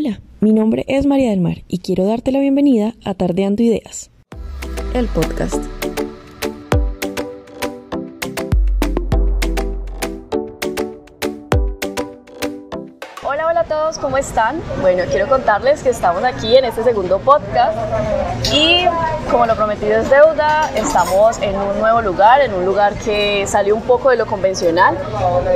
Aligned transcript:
Hola, 0.00 0.20
mi 0.38 0.52
nombre 0.52 0.84
es 0.86 1.06
María 1.06 1.30
del 1.30 1.40
Mar 1.40 1.64
y 1.66 1.78
quiero 1.78 2.04
darte 2.04 2.30
la 2.30 2.38
bienvenida 2.38 2.94
a 3.04 3.14
Tardeando 3.14 3.64
Ideas, 3.64 4.12
el 4.94 5.08
podcast. 5.08 5.77
Todos, 13.68 13.98
¿cómo 13.98 14.16
están? 14.16 14.62
Bueno, 14.80 15.04
quiero 15.10 15.28
contarles 15.28 15.82
que 15.82 15.90
estamos 15.90 16.24
aquí 16.24 16.56
en 16.56 16.64
este 16.64 16.82
segundo 16.82 17.18
podcast 17.18 17.76
y 18.50 18.86
como 19.30 19.44
lo 19.44 19.54
prometido 19.56 20.00
es 20.00 20.08
deuda, 20.08 20.70
estamos 20.74 21.38
en 21.42 21.54
un 21.54 21.78
nuevo 21.78 22.00
lugar, 22.00 22.40
en 22.40 22.54
un 22.54 22.64
lugar 22.64 22.94
que 22.94 23.46
salió 23.46 23.76
un 23.76 23.82
poco 23.82 24.08
de 24.08 24.16
lo 24.16 24.26
convencional 24.26 24.96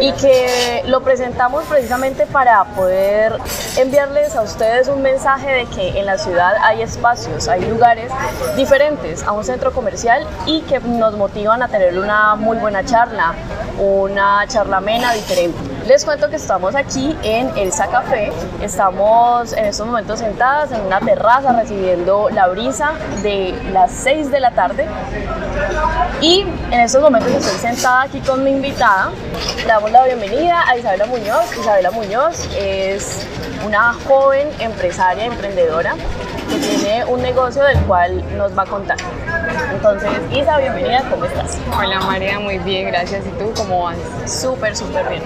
y 0.00 0.12
que 0.12 0.82
lo 0.86 1.02
presentamos 1.02 1.64
precisamente 1.64 2.26
para 2.26 2.64
poder 2.64 3.38
enviarles 3.78 4.36
a 4.36 4.42
ustedes 4.42 4.88
un 4.88 5.00
mensaje 5.00 5.50
de 5.50 5.66
que 5.66 5.98
en 5.98 6.04
la 6.04 6.18
ciudad 6.18 6.54
hay 6.60 6.82
espacios, 6.82 7.48
hay 7.48 7.62
lugares 7.62 8.12
diferentes 8.56 9.22
a 9.22 9.32
un 9.32 9.42
centro 9.42 9.72
comercial 9.72 10.26
y 10.44 10.60
que 10.62 10.80
nos 10.80 11.16
motivan 11.16 11.62
a 11.62 11.68
tener 11.68 11.98
una 11.98 12.34
muy 12.34 12.58
buena 12.58 12.84
charla, 12.84 13.32
una 13.78 14.46
charla 14.48 14.76
amena 14.76 15.14
diferente. 15.14 15.71
Les 15.86 16.04
cuento 16.04 16.30
que 16.30 16.36
estamos 16.36 16.76
aquí 16.76 17.16
en 17.24 17.50
Elsa 17.58 17.88
Café, 17.88 18.30
estamos 18.62 19.52
en 19.52 19.64
estos 19.64 19.84
momentos 19.84 20.20
sentadas 20.20 20.70
en 20.70 20.80
una 20.82 21.00
terraza 21.00 21.52
recibiendo 21.52 22.30
la 22.30 22.46
brisa 22.46 22.92
de 23.22 23.52
las 23.72 23.90
6 23.90 24.30
de 24.30 24.38
la 24.38 24.52
tarde 24.52 24.86
y 26.20 26.46
en 26.70 26.80
estos 26.80 27.02
momentos 27.02 27.32
estoy 27.32 27.58
sentada 27.58 28.02
aquí 28.02 28.20
con 28.20 28.44
mi 28.44 28.52
invitada. 28.52 29.10
Damos 29.66 29.90
la 29.90 30.04
bienvenida 30.04 30.62
a 30.68 30.76
Isabela 30.76 31.06
Muñoz. 31.06 31.52
Isabela 31.58 31.90
Muñoz 31.90 32.48
es 32.56 33.26
una 33.66 33.92
joven 34.06 34.48
empresaria, 34.60 35.24
emprendedora 35.24 35.96
que 36.48 36.58
tiene 36.58 37.04
un 37.06 37.22
negocio 37.22 37.64
del 37.64 37.78
cual 37.80 38.22
nos 38.36 38.56
va 38.56 38.62
a 38.62 38.66
contar. 38.66 38.98
Entonces, 39.72 40.10
Isa, 40.30 40.58
bienvenida, 40.58 41.02
¿cómo 41.10 41.24
estás? 41.24 41.58
Hola 41.76 42.00
María, 42.00 42.38
muy 42.38 42.58
bien, 42.58 42.86
gracias. 42.88 43.24
¿Y 43.26 43.30
tú 43.30 43.52
cómo 43.56 43.84
vas? 43.84 43.96
Súper, 44.26 44.76
súper 44.76 45.08
bien. 45.08 45.22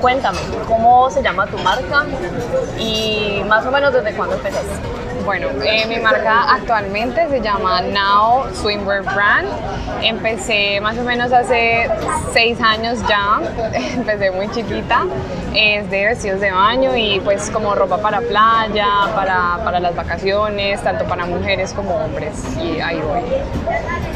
Cuéntame, 0.00 0.38
¿cómo 0.66 1.10
se 1.10 1.22
llama 1.22 1.46
tu 1.46 1.58
marca 1.58 2.06
y 2.78 3.42
más 3.46 3.66
o 3.66 3.70
menos 3.70 3.92
desde 3.92 4.12
cuándo 4.14 4.36
empezaste? 4.36 5.07
Bueno, 5.28 5.48
eh, 5.62 5.84
mi 5.86 5.98
marca 5.98 6.54
actualmente 6.54 7.28
se 7.28 7.42
llama 7.42 7.82
Now 7.82 8.46
Swimwear 8.54 9.02
Brand. 9.02 9.46
Empecé 10.00 10.80
más 10.80 10.96
o 10.96 11.02
menos 11.02 11.30
hace 11.32 11.86
seis 12.32 12.58
años 12.62 12.98
ya, 13.06 13.38
empecé 13.94 14.30
muy 14.30 14.50
chiquita, 14.50 15.04
es 15.54 15.90
de 15.90 16.06
vestidos 16.06 16.40
de 16.40 16.50
baño 16.50 16.96
y 16.96 17.20
pues 17.20 17.50
como 17.50 17.74
ropa 17.74 17.98
para 17.98 18.22
playa, 18.22 18.88
para, 19.14 19.60
para 19.62 19.80
las 19.80 19.94
vacaciones, 19.94 20.82
tanto 20.82 21.04
para 21.04 21.26
mujeres 21.26 21.74
como 21.74 21.96
hombres 21.96 22.32
y 22.56 22.80
ahí 22.80 22.98
voy. 22.98 23.20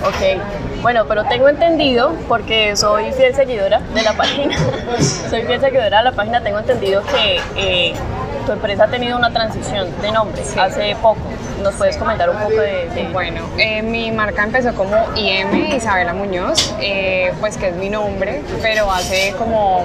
Ok, 0.09 0.81
bueno, 0.81 1.05
pero 1.07 1.25
tengo 1.25 1.51
entendido, 1.51 2.15
porque 2.27 2.75
soy 2.75 3.13
fiel 3.13 3.35
seguidora 3.35 3.81
de 3.81 4.03
la 4.03 4.15
página, 4.15 4.57
soy 5.29 5.43
fiel 5.43 5.61
seguidora 5.61 5.99
de 5.99 6.05
la 6.05 6.13
página, 6.13 6.41
tengo 6.41 6.61
entendido 6.61 7.03
que 7.03 7.39
eh, 7.57 7.95
tu 8.43 8.53
empresa 8.53 8.85
ha 8.85 8.89
tenido 8.89 9.17
una 9.17 9.33
transición 9.33 9.89
de 10.01 10.13
nombre 10.13 10.43
hace 10.59 10.97
poco. 11.01 11.21
¿Nos 11.63 11.75
puedes 11.75 11.97
comentar 11.97 12.29
un 12.31 12.37
poco 12.37 12.61
de...? 12.61 12.89
de... 12.91 13.09
Bueno, 13.13 13.43
eh, 13.59 13.83
mi 13.83 14.11
marca 14.11 14.43
empezó 14.43 14.75
como 14.75 14.97
IM, 15.17 15.73
Isabela 15.75 16.13
Muñoz, 16.13 16.75
eh, 16.81 17.33
pues 17.41 17.57
que 17.57 17.69
es 17.69 17.77
mi 17.77 17.89
nombre, 17.89 18.43
pero 18.61 18.91
hace 18.91 19.35
como 19.39 19.85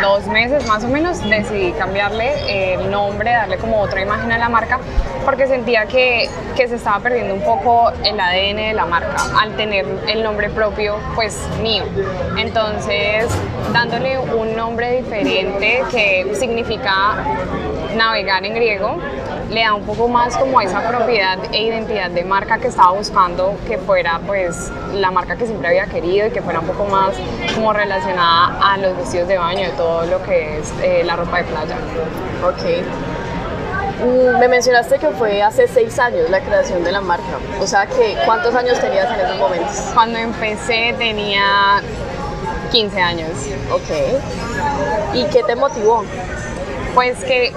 dos 0.00 0.26
meses 0.26 0.66
más 0.66 0.82
o 0.84 0.88
menos 0.88 1.22
decidí 1.28 1.72
cambiarle 1.72 2.74
el 2.74 2.90
nombre, 2.90 3.30
darle 3.30 3.58
como 3.58 3.80
otra 3.80 4.02
imagen 4.02 4.32
a 4.32 4.38
la 4.38 4.48
marca, 4.48 4.78
porque 5.24 5.46
sentía 5.46 5.86
que, 5.86 6.28
que, 6.56 6.68
se 6.68 6.76
estaba 6.76 7.00
perdiendo 7.00 7.34
un 7.34 7.42
poco 7.42 7.90
el 8.04 8.18
ADN 8.18 8.56
de 8.56 8.72
la 8.74 8.86
marca 8.86 9.16
al 9.38 9.56
tener 9.56 9.86
el 10.08 10.22
nombre 10.22 10.48
propio, 10.50 10.96
pues 11.14 11.38
mío. 11.62 11.84
Entonces, 12.38 13.26
dándole 13.72 14.18
un 14.18 14.56
nombre 14.56 15.02
diferente 15.02 15.82
que 15.90 16.32
significa 16.34 17.16
navegar 17.96 18.44
en 18.44 18.54
griego, 18.54 18.98
le 19.50 19.62
da 19.62 19.74
un 19.74 19.84
poco 19.84 20.08
más 20.08 20.36
como 20.36 20.60
esa 20.60 20.86
propiedad 20.88 21.38
e 21.52 21.64
identidad 21.64 22.10
de 22.10 22.24
marca 22.24 22.58
que 22.58 22.68
estaba 22.68 22.92
buscando 22.92 23.56
que 23.66 23.78
fuera 23.78 24.20
pues 24.26 24.70
la 24.94 25.10
marca 25.10 25.36
que 25.36 25.46
siempre 25.46 25.68
había 25.68 25.86
querido 25.86 26.28
y 26.28 26.30
que 26.30 26.40
fuera 26.40 26.60
un 26.60 26.66
poco 26.66 26.84
más 26.84 27.14
como 27.54 27.72
relacionada 27.72 28.58
a 28.62 28.76
los 28.78 28.96
vestidos 28.96 29.26
de 29.28 29.38
baño, 29.38 29.62
de 29.62 29.72
todo 29.72 30.06
lo 30.06 30.22
que 30.22 30.58
es 30.58 30.72
eh, 30.82 31.02
la 31.04 31.16
ropa 31.16 31.38
de 31.38 31.44
playa. 31.44 31.76
Ok. 32.44 33.20
Mm, 34.04 34.38
me 34.38 34.48
mencionaste 34.48 34.98
que 34.98 35.08
fue 35.08 35.42
hace 35.42 35.66
seis 35.66 35.98
años 35.98 36.30
la 36.30 36.40
creación 36.40 36.84
de 36.84 36.92
la 36.92 37.00
marca. 37.00 37.38
O 37.60 37.66
sea, 37.66 37.86
que 37.86 38.16
¿cuántos 38.24 38.54
años 38.54 38.78
tenías 38.78 39.12
en 39.12 39.20
esos 39.20 39.38
momentos? 39.38 39.90
Cuando 39.92 40.18
empecé 40.18 40.94
tenía 40.96 41.82
15 42.70 43.00
años. 43.00 43.30
Ok. 43.72 45.14
¿Y 45.14 45.24
qué 45.24 45.42
te 45.42 45.56
motivó? 45.56 46.04
Pues 46.94 47.22
que 47.24 47.52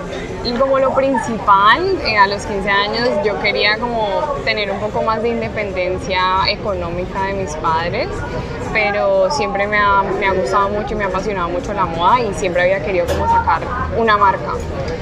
como 0.60 0.80
lo 0.80 0.94
principal, 0.94 1.98
eh, 2.06 2.18
a 2.18 2.28
los 2.28 2.46
15 2.46 2.70
años 2.70 3.10
yo 3.24 3.40
quería 3.42 3.78
como 3.78 4.36
tener 4.44 4.70
un 4.72 4.80
poco 4.80 5.02
más 5.02 5.22
de 5.24 5.30
independencia 5.30 6.22
económica 6.50 7.26
de 7.28 7.34
mis 7.34 7.56
padres, 7.56 8.10
pero 8.74 9.32
siempre 9.32 9.68
me 9.68 9.78
ha, 9.78 10.04
me 10.04 10.26
ha 10.26 10.34
gustado 10.34 10.70
mucho 10.70 10.94
y 10.94 10.96
me 10.96 11.06
ha 11.06 11.08
apasionado 11.08 11.50
mucho 11.50 11.74
la 11.74 11.86
moda 11.86 12.20
y 12.22 12.34
siempre 12.34 12.64
había 12.64 12.84
querido 12.84 13.06
como 13.08 13.26
sacar 13.28 13.62
una 13.98 14.18
marca. 14.18 14.54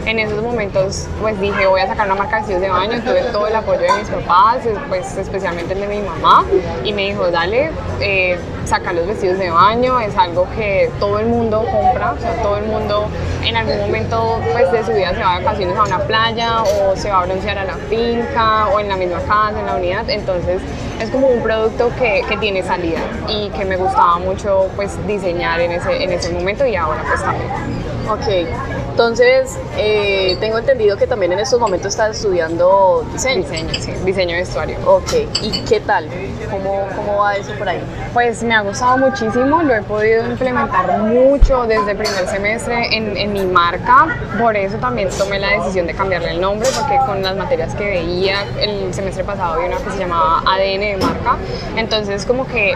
En 0.06 0.20
esos 0.20 0.42
momentos 0.44 1.08
pues 1.22 1.40
dije 1.40 1.66
voy 1.68 1.82
a 1.82 1.88
sacar 1.88 2.06
una 2.06 2.16
marca 2.16 2.36
de 2.36 2.42
vestidos 2.42 2.62
de 2.62 2.70
baño, 2.70 3.02
tuve 3.04 3.24
todo 3.32 3.48
el 3.48 3.56
apoyo 3.56 3.82
de 3.82 3.94
mis 3.94 4.10
papás, 4.10 4.60
pues 4.90 5.18
especialmente 5.18 5.74
el 5.74 5.82
de 5.82 5.88
mi 5.88 6.02
mamá 6.02 6.46
y 6.84 6.94
me 6.94 7.08
dijo 7.08 7.30
dale, 7.32 7.72
eh, 8.00 8.38
saca 8.72 8.94
los 8.94 9.06
vestidos 9.06 9.38
de 9.38 9.50
baño, 9.50 10.00
es 10.00 10.18
algo 10.18 10.48
que 10.56 10.90
todo 10.98 11.20
el 11.20 11.26
mundo 11.26 11.66
compra, 11.70 12.14
o 12.14 12.18
sea, 12.22 12.42
todo 12.42 12.56
el 12.56 12.68
mundo 12.68 13.10
en 13.44 13.58
algún 13.58 13.78
momento 13.82 14.40
pues, 14.54 14.72
de 14.72 14.86
su 14.86 14.94
vida 14.94 15.14
se 15.14 15.20
va 15.20 15.40
de 15.40 15.44
vacaciones 15.44 15.78
a 15.78 15.84
una 15.84 16.00
playa 16.00 16.64
o 16.64 16.96
se 16.96 17.10
va 17.10 17.20
a 17.20 17.26
broncear 17.26 17.58
a 17.58 17.66
la 17.66 17.76
finca 17.90 18.70
o 18.70 18.80
en 18.80 18.88
la 18.88 18.96
misma 18.96 19.20
casa, 19.28 19.60
en 19.60 19.66
la 19.66 19.76
unidad, 19.76 20.10
entonces 20.10 20.62
es 21.02 21.10
como 21.10 21.28
un 21.28 21.44
producto 21.44 21.92
que, 22.00 22.24
que 22.30 22.38
tiene 22.38 22.64
salida 22.64 23.02
y 23.28 23.50
que 23.50 23.66
me 23.66 23.76
gustaba 23.76 24.20
mucho 24.20 24.70
pues 24.78 24.96
diseñar 25.06 25.60
en 25.60 25.74
ese, 25.74 26.02
en 26.02 26.14
ese 26.14 26.32
momento 26.32 26.66
y 26.66 26.78
ahora 26.78 27.04
pues 27.06 27.22
también. 27.22 27.52
Ok, 28.10 28.48
entonces 28.92 29.58
eh, 29.78 30.38
tengo 30.40 30.58
entendido 30.58 30.98
que 30.98 31.08
también 31.08 31.32
en 31.32 31.40
estos 31.40 31.60
momentos 31.60 31.88
estás 31.94 32.18
estudiando 32.18 33.06
diseño. 33.14 33.42
Diseño, 33.44 33.74
sí, 33.80 33.92
diseño 34.06 34.36
de 34.36 34.42
vestuario. 34.42 34.78
Ok, 34.86 35.14
¿y 35.42 35.62
qué 35.62 35.80
tal? 35.80 36.10
¿Cómo, 36.50 36.88
¿Cómo 36.96 37.20
va 37.20 37.36
eso 37.36 37.54
por 37.58 37.70
ahí? 37.70 37.82
Pues 38.14 38.44
me 38.44 38.54
ha 38.54 38.62
gustado 38.62 38.98
muchísimo, 38.98 39.64
lo 39.64 39.74
he 39.74 39.82
podido 39.82 40.26
implementar 40.30 41.00
mucho 41.00 41.66
desde 41.66 41.92
el 41.92 41.98
primer 41.98 42.28
semestre 42.28 42.96
en, 42.96 43.16
en 43.16 43.32
mi 43.32 43.46
marca, 43.46 44.08
por 44.38 44.58
eso 44.58 44.78
también 44.78 45.10
tomé 45.18 45.40
la 45.40 45.52
decisión 45.52 45.88
de 45.88 45.94
cambiarle 45.94 46.32
el 46.32 46.42
nombre, 46.42 46.68
porque 46.78 46.98
con 47.06 47.24
las 47.24 47.38
materias 47.38 47.74
que 47.76 47.86
veía 47.86 48.44
el 48.60 48.94
semestre 48.94 49.24
pasado 49.24 49.54
había 49.54 49.68
una 49.68 49.78
que 49.78 49.92
se 49.92 50.00
llamaba 50.00 50.40
ADN 50.40 50.82
de 50.82 50.98
marca, 51.00 51.38
entonces 51.78 52.26
como 52.26 52.46
que 52.46 52.76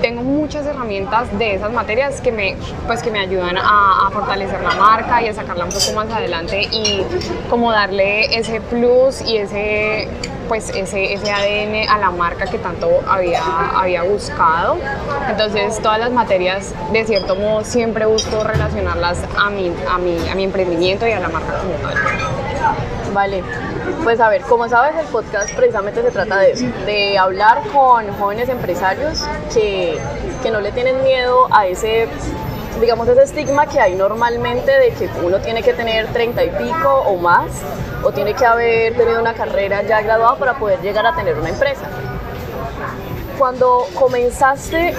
tengo 0.00 0.22
muchas 0.22 0.66
herramientas 0.66 1.36
de 1.38 1.54
esas 1.54 1.72
materias 1.72 2.20
que 2.20 2.32
me, 2.32 2.56
pues 2.86 3.02
que 3.02 3.10
me 3.10 3.20
ayudan 3.20 3.56
a, 3.58 4.10
fortalecer 4.12 4.60
la 4.62 4.74
marca 4.74 5.22
y 5.22 5.28
a 5.28 5.34
sacarla 5.34 5.64
un 5.64 5.70
poco 5.70 5.92
más 5.94 6.10
adelante 6.10 6.62
y 6.62 7.04
como 7.50 7.70
darle 7.70 8.36
ese 8.36 8.60
plus 8.60 9.20
y 9.20 9.36
ese 9.36 10.08
pues 10.48 10.70
ese, 10.70 11.12
ese 11.12 11.30
ADN 11.30 11.90
a 11.90 11.98
la 11.98 12.10
marca 12.10 12.46
que 12.46 12.56
tanto 12.58 12.88
había, 13.06 13.42
había 13.76 14.02
buscado. 14.02 14.78
Entonces 15.28 15.78
todas 15.82 15.98
las 15.98 16.10
materias 16.10 16.74
de 16.90 17.04
cierto 17.04 17.36
modo 17.36 17.64
siempre 17.64 18.06
busco 18.06 18.42
relacionarlas 18.42 19.18
a 19.36 19.50
mi, 19.50 19.70
a 19.88 19.98
mi, 19.98 20.28
a 20.28 20.34
mi 20.34 20.44
emprendimiento 20.44 21.06
y 21.06 21.12
a 21.12 21.20
la 21.20 21.28
marca 21.28 21.58
como 21.58 21.74
tal. 21.74 21.94
Vale, 23.12 23.42
pues 24.04 24.20
a 24.20 24.28
ver, 24.28 24.42
como 24.42 24.68
sabes, 24.68 24.96
el 24.96 25.06
podcast 25.06 25.54
precisamente 25.54 26.02
se 26.02 26.10
trata 26.10 26.38
de 26.38 26.52
eso, 26.52 26.66
de 26.86 27.18
hablar 27.18 27.62
con 27.72 28.10
jóvenes 28.18 28.48
empresarios 28.48 29.24
que, 29.52 29.98
que 30.42 30.50
no 30.50 30.60
le 30.60 30.72
tienen 30.72 31.02
miedo 31.02 31.48
a 31.50 31.66
ese 31.66 32.08
digamos, 32.80 33.08
ese 33.08 33.22
estigma 33.22 33.66
que 33.66 33.80
hay 33.80 33.94
normalmente 33.94 34.70
de 34.70 34.90
que 34.90 35.10
uno 35.22 35.38
tiene 35.40 35.62
que 35.62 35.72
tener 35.72 36.06
30 36.12 36.44
y 36.44 36.50
pico 36.50 37.02
o 37.06 37.16
más, 37.16 37.50
o 38.04 38.12
tiene 38.12 38.34
que 38.34 38.46
haber 38.46 38.96
tenido 38.96 39.20
una 39.20 39.34
carrera 39.34 39.82
ya 39.82 40.00
graduada 40.00 40.36
para 40.36 40.54
poder 40.58 40.80
llegar 40.80 41.04
a 41.06 41.14
tener 41.14 41.36
una 41.36 41.48
empresa. 41.48 41.88
Cuando 43.38 43.86
comenzaste 43.94 44.94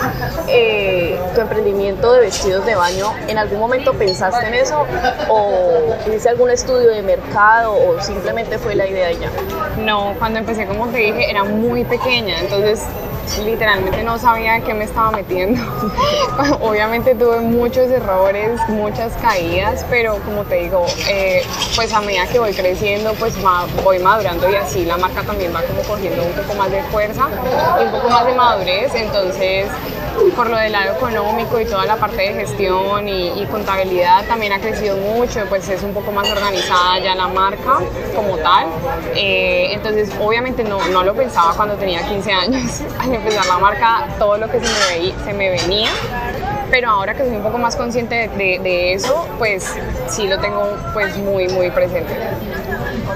eh, 0.47 1.19
tu 1.35 1.41
emprendimiento 1.41 2.13
de 2.13 2.21
vestidos 2.21 2.65
de 2.65 2.73
baño, 2.75 3.13
¿en 3.27 3.37
algún 3.37 3.59
momento 3.59 3.93
pensaste 3.93 4.47
en 4.47 4.53
eso? 4.53 4.85
¿O 5.27 5.93
hiciste 6.07 6.29
algún 6.29 6.49
estudio 6.49 6.89
de 6.89 7.01
mercado 7.01 7.73
o 7.73 8.01
simplemente 8.01 8.57
fue 8.57 8.75
la 8.75 8.87
idea 8.87 9.11
ya? 9.11 9.29
No, 9.77 10.15
cuando 10.19 10.39
empecé, 10.39 10.65
como 10.67 10.87
te 10.87 10.99
dije, 10.99 11.29
era 11.29 11.43
muy 11.43 11.83
pequeña, 11.83 12.39
entonces 12.39 12.85
literalmente 13.37 14.03
no 14.03 14.17
sabía 14.17 14.59
qué 14.61 14.73
me 14.73 14.85
estaba 14.85 15.11
metiendo. 15.11 15.61
Obviamente 16.61 17.15
tuve 17.15 17.39
muchos 17.41 17.89
errores, 17.89 18.59
muchas 18.69 19.13
caídas, 19.21 19.85
pero 19.89 20.15
como 20.25 20.43
te 20.43 20.55
digo, 20.55 20.85
eh, 21.07 21.43
pues 21.75 21.93
a 21.93 22.01
medida 22.01 22.27
que 22.27 22.39
voy 22.39 22.53
creciendo, 22.53 23.13
pues 23.13 23.33
voy 23.83 23.99
madurando 23.99 24.49
y 24.49 24.55
así 24.55 24.85
la 24.85 24.97
marca 24.97 25.23
también 25.23 25.53
va 25.55 25.61
como 25.63 25.81
cogiendo 25.83 26.23
un 26.23 26.31
poco 26.33 26.55
más 26.55 26.71
de 26.71 26.81
fuerza 26.83 27.27
y 27.79 27.85
un 27.85 27.91
poco 27.91 28.09
más 28.09 28.25
de 28.25 28.33
madurez. 28.33 28.95
Entonces, 28.95 29.67
por 30.35 30.49
lo 30.49 30.57
del 30.57 30.71
lado 30.71 30.95
económico 30.95 31.59
y 31.59 31.65
toda 31.65 31.85
la 31.85 31.95
parte 31.95 32.17
de 32.17 32.33
gestión 32.33 33.07
y, 33.07 33.45
contabilidad 33.49 34.25
también 34.27 34.53
ha 34.53 34.59
crecido 34.59 34.95
mucho, 34.97 35.43
pues 35.49 35.67
es 35.69 35.81
un 35.81 35.91
poco 35.93 36.11
más 36.11 36.29
organizada 36.29 36.99
ya 36.99 37.15
la 37.15 37.27
marca 37.27 37.79
como 38.15 38.37
tal. 38.37 38.67
Eh, 39.15 39.69
entonces, 39.71 40.11
obviamente 40.19 40.63
no, 40.63 40.87
no, 40.89 41.03
lo 41.03 41.15
pensaba 41.15 41.53
cuando 41.55 41.75
tenía 41.75 42.07
15 42.07 42.31
años. 42.31 42.81
Al 42.99 43.13
empezar 43.13 43.45
la 43.47 43.57
marca, 43.57 44.07
todo 44.19 44.37
lo 44.37 44.47
que 44.49 44.59
se 44.59 44.99
me, 44.99 45.23
se 45.23 45.33
me 45.33 45.49
venía 45.49 45.89
pero 46.69 46.89
ahora 46.89 47.15
que 47.15 47.23
soy 47.23 47.35
un 47.35 47.41
poco 47.41 47.57
más 47.57 47.75
consciente 47.75 48.29
de, 48.37 48.59
de, 48.59 48.93
eso, 48.93 49.27
pues 49.39 49.73
sí 50.07 50.27
lo 50.27 50.39
tengo 50.39 50.77
pues 50.93 51.17
muy, 51.17 51.47
muy 51.47 51.71
presente. 51.71 52.13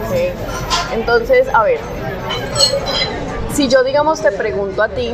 Okay. 0.07 0.33
Entonces, 0.93 1.47
a 1.53 1.63
ver, 1.63 1.79
si 3.53 3.67
yo 3.67 3.83
digamos 3.83 4.21
te 4.21 4.31
pregunto 4.31 4.81
a 4.81 4.89
ti, 4.89 5.13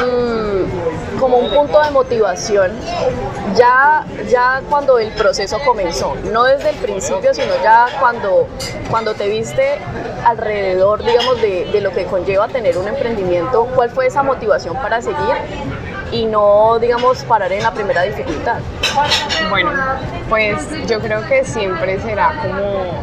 Mm, 0.00 1.18
como 1.18 1.38
un 1.38 1.50
punto 1.50 1.80
de 1.80 1.90
motivación 1.90 2.72
ya, 3.54 4.04
ya 4.28 4.62
cuando 4.68 4.98
el 4.98 5.10
proceso 5.12 5.58
comenzó, 5.64 6.14
no 6.32 6.44
desde 6.44 6.70
el 6.70 6.76
principio, 6.76 7.32
sino 7.34 7.52
ya 7.62 7.86
cuando, 8.00 8.48
cuando 8.90 9.14
te 9.14 9.28
viste 9.28 9.78
alrededor, 10.24 11.04
digamos, 11.04 11.40
de, 11.40 11.66
de 11.66 11.80
lo 11.80 11.92
que 11.92 12.04
conlleva 12.04 12.48
tener 12.48 12.76
un 12.78 12.88
emprendimiento, 12.88 13.68
¿cuál 13.74 13.90
fue 13.90 14.06
esa 14.06 14.22
motivación 14.22 14.74
para 14.76 15.00
seguir 15.00 15.36
y 16.10 16.26
no, 16.26 16.78
digamos, 16.78 17.22
parar 17.24 17.52
en 17.52 17.62
la 17.62 17.72
primera 17.72 18.02
dificultad? 18.02 18.58
Bueno, 19.50 19.70
pues 20.28 20.56
yo 20.88 21.00
creo 21.00 21.26
que 21.26 21.44
siempre 21.44 22.00
será 22.00 22.32
como 22.42 23.02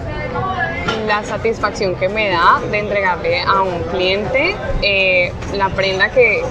la 1.12 1.26
satisfacción 1.26 1.96
que 1.96 2.08
me 2.08 2.30
da 2.30 2.62
de 2.72 2.80
entregarle 2.80 3.42
a 3.42 3.64
un 3.64 3.84
cliente 3.92 4.56
eh, 4.82 5.34
la 5.54 5.68
prenda 5.68 6.10
que, 6.10 6.42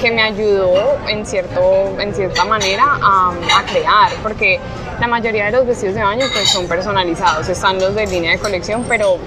que, 0.00 0.10
me 0.10 0.20
ayudó 0.20 0.98
en, 1.06 1.24
cierto, 1.24 1.60
en 2.00 2.12
cierta 2.12 2.44
manera 2.44 2.98
a, 3.00 3.32
crear, 3.70 4.10
porque 4.20 4.58
la 4.98 5.06
mayoría 5.06 5.44
de 5.44 5.52
los 5.52 5.64
vestidos 5.64 5.94
de 5.94 6.02
baño 6.02 6.26
pues, 6.32 6.50
son 6.50 6.66
personalizados, 6.66 7.48
están 7.48 7.78
los 7.78 7.94
de 7.94 8.08
línea 8.08 8.32
de 8.32 8.38
colección, 8.38 8.84
pero 8.88 9.18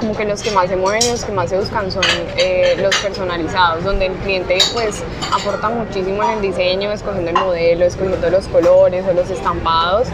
como 0.00 0.16
que 0.16 0.24
los 0.24 0.42
que 0.42 0.50
más 0.50 0.70
se 0.70 0.76
mueven 0.76 1.06
los 1.10 1.24
que 1.24 1.32
más 1.32 1.50
se 1.50 1.58
buscan 1.58 1.92
son 1.92 2.04
eh, 2.38 2.74
los 2.80 2.96
personalizados, 2.96 3.84
donde 3.84 4.06
el 4.06 4.14
cliente 4.14 4.56
pues 4.72 5.02
aporta 5.30 5.68
muchísimo 5.68 6.24
en 6.24 6.30
el 6.30 6.40
diseño, 6.40 6.90
escogiendo 6.90 7.32
el 7.32 7.36
modelo, 7.36 7.84
escogiendo 7.84 8.30
los 8.30 8.48
colores 8.48 9.04
o 9.06 9.12
los 9.12 9.28
estampados. 9.28 10.08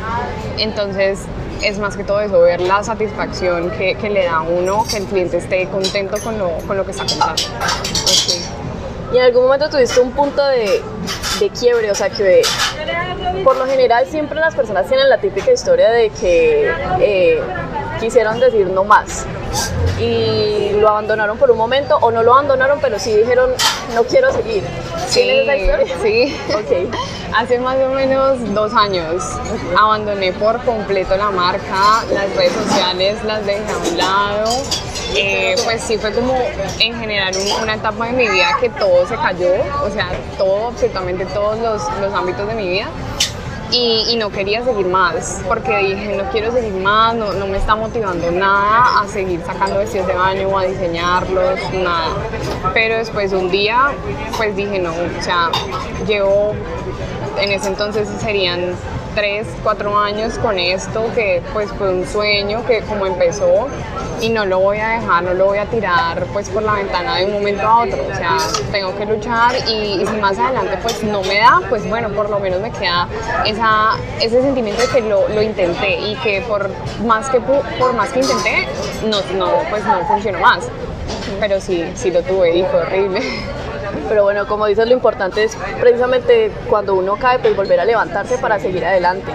Entonces 0.58 1.20
es 1.64 1.78
más 1.78 1.96
que 1.96 2.04
todo 2.04 2.20
eso, 2.20 2.40
ver 2.40 2.60
la 2.60 2.82
satisfacción 2.82 3.70
que, 3.70 3.96
le 4.10 4.24
da 4.24 4.36
a 4.36 4.42
uno, 4.42 4.84
que 4.88 4.98
el 4.98 5.04
cliente 5.04 5.38
esté 5.38 5.66
contento 5.68 6.16
con 6.22 6.38
lo, 6.38 6.50
con 6.66 6.76
lo 6.76 6.84
que 6.84 6.90
está 6.90 7.06
comprando. 7.06 7.42
¿Y 9.12 9.16
en 9.16 9.22
algún 9.22 9.44
momento 9.44 9.70
tuviste 9.70 10.00
un 10.00 10.12
punto 10.12 10.44
de, 10.44 10.82
de 11.40 11.50
quiebre? 11.50 11.90
O 11.90 11.94
sea, 11.94 12.10
que 12.10 12.42
por 13.44 13.56
lo 13.56 13.66
general 13.66 14.06
siempre 14.06 14.38
las 14.38 14.54
personas 14.54 14.86
tienen 14.88 15.08
la 15.08 15.18
típica 15.18 15.52
historia 15.52 15.90
de 15.90 16.10
que 16.10 16.70
eh, 17.00 17.40
quisieron 18.00 18.40
decir 18.40 18.66
no 18.66 18.84
más 18.84 19.26
y 20.04 20.72
lo 20.80 20.88
abandonaron 20.88 21.38
por 21.38 21.50
un 21.50 21.58
momento 21.58 21.96
o 22.00 22.10
no 22.10 22.22
lo 22.22 22.32
abandonaron 22.32 22.78
pero 22.80 22.98
sí 22.98 23.14
dijeron 23.14 23.50
no 23.94 24.04
quiero 24.04 24.32
seguir. 24.32 24.64
Sí? 25.08 25.46
Sí. 26.02 26.36
Okay. 26.64 26.88
Hace 27.36 27.58
más 27.58 27.76
o 27.78 27.88
menos 27.90 28.38
dos 28.54 28.72
años 28.74 29.22
abandoné 29.76 30.32
por 30.32 30.62
completo 30.64 31.16
la 31.16 31.30
marca, 31.30 32.04
las 32.12 32.34
redes 32.36 32.52
sociales 32.52 33.22
las 33.24 33.44
dejé 33.44 33.70
a 33.70 33.76
un 33.76 33.96
lado. 33.98 34.62
Eh, 35.16 35.54
pues 35.64 35.82
sí 35.82 35.98
fue 35.98 36.12
como 36.12 36.34
en 36.80 36.98
general 36.98 37.34
una 37.62 37.74
etapa 37.74 38.06
de 38.06 38.12
mi 38.12 38.28
vida 38.28 38.56
que 38.60 38.70
todo 38.70 39.06
se 39.06 39.14
cayó, 39.16 39.52
o 39.82 39.90
sea, 39.90 40.10
todo, 40.38 40.68
absolutamente 40.68 41.26
todos 41.26 41.58
los, 41.58 41.82
los 42.00 42.12
ámbitos 42.14 42.48
de 42.48 42.54
mi 42.54 42.68
vida 42.68 42.88
y, 43.74 44.16
no 44.16 44.30
quería 44.30 44.64
seguir 44.64 44.86
más, 44.86 45.42
porque 45.48 45.76
dije, 45.78 46.16
no 46.16 46.30
quiero 46.30 46.52
seguir 46.52 46.72
más, 46.74 47.14
no, 47.14 47.32
no, 47.32 47.46
me 47.46 47.58
está 47.58 47.74
motivando 47.74 48.30
nada 48.30 49.00
a 49.00 49.08
seguir 49.08 49.42
sacando 49.44 49.78
vestidos 49.78 50.06
de 50.06 50.14
baño 50.14 50.48
o 50.48 50.58
a 50.58 50.64
diseñarlos, 50.64 51.58
nada. 51.72 52.14
Pero 52.72 52.96
después 52.96 53.32
un 53.32 53.50
día, 53.50 53.92
pues 54.36 54.54
dije, 54.54 54.78
no, 54.78 54.92
o 54.92 55.22
sea, 55.22 55.50
llevo, 56.06 56.54
en 57.40 57.52
ese 57.52 57.68
entonces 57.68 58.08
serían 58.20 58.74
tres, 59.14 59.46
cuatro 59.62 59.96
años 59.96 60.38
con 60.38 60.58
esto, 60.58 61.04
que 61.14 61.42
pues 61.52 61.70
fue 61.72 61.90
un 61.90 62.06
sueño 62.06 62.64
que 62.66 62.80
como 62.82 63.06
empezó 63.06 63.68
y 64.20 64.28
no 64.28 64.44
lo 64.44 64.60
voy 64.60 64.78
a 64.78 64.88
dejar, 64.88 65.22
no 65.22 65.34
lo 65.34 65.46
voy 65.46 65.58
a 65.58 65.66
tirar 65.66 66.24
pues 66.32 66.48
por 66.48 66.62
la 66.62 66.74
ventana 66.74 67.16
de 67.16 67.26
un 67.26 67.32
momento 67.32 67.62
a 67.62 67.82
otro, 67.82 67.98
o 68.10 68.14
sea, 68.14 68.36
tengo 68.72 68.96
que 68.96 69.06
luchar 69.06 69.56
y, 69.68 70.04
si 70.06 70.16
más 70.20 70.38
adelante 70.38 70.78
pues 70.82 71.02
no 71.02 71.22
me 71.22 71.38
da, 71.38 71.60
pues 71.68 71.88
bueno, 71.88 72.08
por 72.10 72.30
lo 72.30 72.38
menos 72.40 72.60
me 72.60 72.70
queda 72.70 73.08
esa, 73.44 73.92
ese 74.20 74.42
sentimiento 74.42 74.82
de 74.82 74.88
que 74.88 75.00
lo, 75.02 75.28
lo 75.28 75.42
intenté 75.42 75.98
y 75.98 76.16
que 76.16 76.40
por 76.42 76.70
más 77.04 77.28
que, 77.28 77.40
por 77.40 77.92
más 77.94 78.10
que 78.10 78.20
intenté, 78.20 78.68
no, 79.06 79.18
no, 79.36 79.50
pues 79.70 79.84
no 79.84 80.04
funcionó 80.06 80.40
más, 80.40 80.68
pero 81.40 81.60
sí, 81.60 81.84
sí 81.94 82.10
lo 82.10 82.22
tuve 82.22 82.56
y 82.56 82.62
fue 82.64 82.80
horrible. 82.80 83.20
Pero 84.08 84.22
bueno, 84.24 84.46
como 84.46 84.66
dices, 84.66 84.86
lo 84.86 84.92
importante 84.92 85.44
es 85.44 85.56
precisamente 85.80 86.50
cuando 86.68 86.94
uno 86.94 87.16
cae, 87.16 87.38
pues 87.38 87.56
volver 87.56 87.80
a 87.80 87.84
levantarse 87.84 88.38
para 88.38 88.58
seguir 88.58 88.84
adelante. 88.84 89.32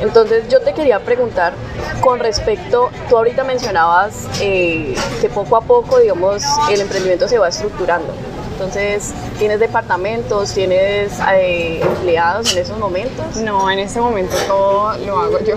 Entonces 0.00 0.48
yo 0.48 0.60
te 0.60 0.74
quería 0.74 1.00
preguntar 1.00 1.52
con 2.00 2.18
respecto, 2.18 2.90
tú 3.08 3.16
ahorita 3.16 3.44
mencionabas 3.44 4.28
eh, 4.40 4.94
que 5.20 5.28
poco 5.28 5.56
a 5.56 5.60
poco, 5.60 5.98
digamos, 5.98 6.42
el 6.70 6.80
emprendimiento 6.80 7.28
se 7.28 7.38
va 7.38 7.48
estructurando. 7.48 8.12
Entonces, 8.52 9.12
¿tienes 9.38 9.58
departamentos, 9.58 10.52
tienes 10.52 11.12
eh, 11.34 11.80
empleados 11.80 12.52
en 12.52 12.58
esos 12.58 12.78
momentos? 12.78 13.36
No, 13.36 13.68
en 13.70 13.80
este 13.80 14.00
momento 14.00 14.36
todo 14.46 14.96
lo 14.98 15.18
hago 15.18 15.38
yo. 15.40 15.56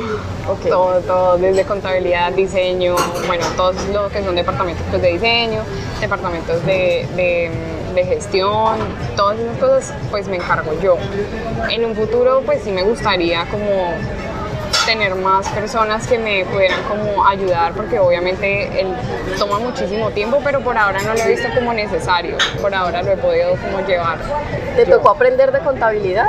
Todo, 0.68 1.02
todo, 1.02 1.38
desde 1.38 1.66
contabilidad, 1.66 2.32
diseño, 2.32 2.96
bueno, 3.28 3.46
todos 3.58 3.76
lo 3.94 4.10
que 4.10 4.24
son 4.24 4.36
departamentos 4.36 4.86
pues, 4.90 5.02
de 5.02 5.10
diseño, 5.10 5.62
departamentos 6.00 6.66
de 6.66 7.08
de 7.16 7.52
gestión, 8.04 8.78
todas 9.16 9.40
esas 9.40 9.58
cosas, 9.58 9.94
pues 10.12 10.28
me 10.28 10.38
encargo 10.38 10.74
yo. 10.82 10.98
En 11.70 11.86
un 11.86 11.96
futuro, 11.96 12.42
pues 12.46 12.64
sí 12.64 12.72
me 12.72 12.84
gustaría 12.84 13.46
como 13.46 13.94
tener 14.86 15.16
más 15.16 15.48
personas 15.50 16.06
que 16.06 16.20
me 16.20 16.46
pudieran 16.46 16.84
como 16.84 17.26
ayudar 17.26 17.74
porque 17.74 18.00
obviamente 18.00 18.82
él 18.82 18.88
toma 19.40 19.58
muchísimo 19.58 20.12
tiempo 20.12 20.42
pero 20.44 20.62
por 20.62 20.78
ahora 20.78 21.02
no 21.02 21.14
lo 21.14 21.20
he 21.22 21.30
visto 21.30 21.48
como 21.56 21.74
necesario 21.74 22.38
por 22.62 22.74
ahora 22.76 23.02
lo 23.02 23.12
he 23.14 23.18
podido 23.18 23.56
como 23.56 23.86
llevar 23.88 24.20
¿te 24.76 24.86
tocó 24.86 25.10
aprender 25.10 25.52
de 25.52 25.60
contabilidad? 25.60 26.28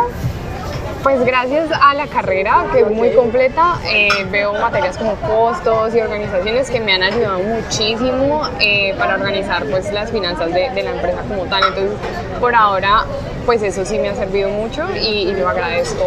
Pues 1.02 1.24
gracias 1.24 1.70
a 1.80 1.94
la 1.94 2.06
carrera, 2.08 2.66
que 2.72 2.80
es 2.80 2.90
muy 2.90 3.12
completa, 3.12 3.78
eh, 3.84 4.08
veo 4.30 4.54
materias 4.54 4.96
como 4.96 5.14
costos 5.16 5.94
y 5.94 6.00
organizaciones 6.00 6.68
que 6.68 6.80
me 6.80 6.92
han 6.92 7.02
ayudado 7.02 7.38
muchísimo 7.38 8.42
eh, 8.60 8.94
para 8.98 9.14
organizar 9.14 9.64
pues, 9.66 9.92
las 9.92 10.10
finanzas 10.10 10.52
de, 10.52 10.82
la 10.82 10.90
empresa 10.90 11.18
como 11.28 11.44
tal. 11.44 11.62
Entonces, 11.68 11.92
por 12.40 12.54
ahora, 12.54 13.04
pues 13.44 13.62
eso 13.62 13.84
sí 13.84 13.98
me 13.98 14.08
ha 14.08 14.14
servido 14.14 14.48
mucho 14.48 14.84
y, 14.96 15.28
y 15.28 15.34
lo 15.34 15.48
agradezco 15.48 16.04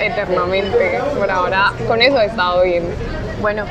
eternamente. 0.00 1.00
Por 1.18 1.30
ahora, 1.30 1.72
con 1.88 2.02
eso 2.02 2.20
he 2.20 2.26
estado 2.26 2.62
bien. 2.62 2.84
Bueno, 3.40 3.64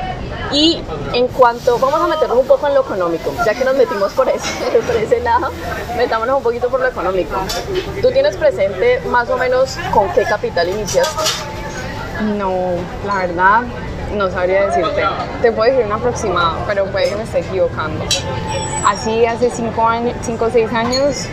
y 0.52 0.80
en 1.12 1.28
cuanto, 1.28 1.78
vamos 1.78 2.00
a 2.00 2.06
meternos 2.06 2.38
un 2.38 2.46
poco 2.46 2.66
en 2.68 2.74
lo 2.74 2.82
económico, 2.82 3.32
ya 3.44 3.54
que 3.54 3.64
nos 3.64 3.76
metimos 3.76 4.12
por 4.12 4.28
ese, 4.28 4.48
por 4.86 4.96
ese 4.96 5.20
lado, 5.20 5.50
metámonos 5.96 6.38
un 6.38 6.42
poquito 6.42 6.68
por 6.68 6.80
lo 6.80 6.88
económico. 6.88 7.36
¿Tú 8.00 8.10
tienes 8.10 8.36
presente 8.36 9.00
más 9.08 9.28
o 9.30 9.36
menos 9.36 9.76
con 9.92 10.08
qué 10.12 10.22
capital 10.24 10.68
iniciaste? 10.68 11.22
No, 12.38 12.52
la 13.06 13.16
verdad, 13.26 13.62
no 14.14 14.30
sabría 14.30 14.66
decirte. 14.66 15.02
Te 15.42 15.52
puedo 15.52 15.70
decir 15.70 15.86
un 15.86 15.92
aproximado, 15.92 16.58
pero 16.66 16.86
puede 16.86 17.10
que 17.10 17.16
me 17.16 17.24
esté 17.24 17.40
equivocando. 17.40 18.04
Así 18.86 19.26
hace 19.26 19.50
5 19.50 19.82
o 19.82 20.50
6 20.50 20.72
años 20.72 21.26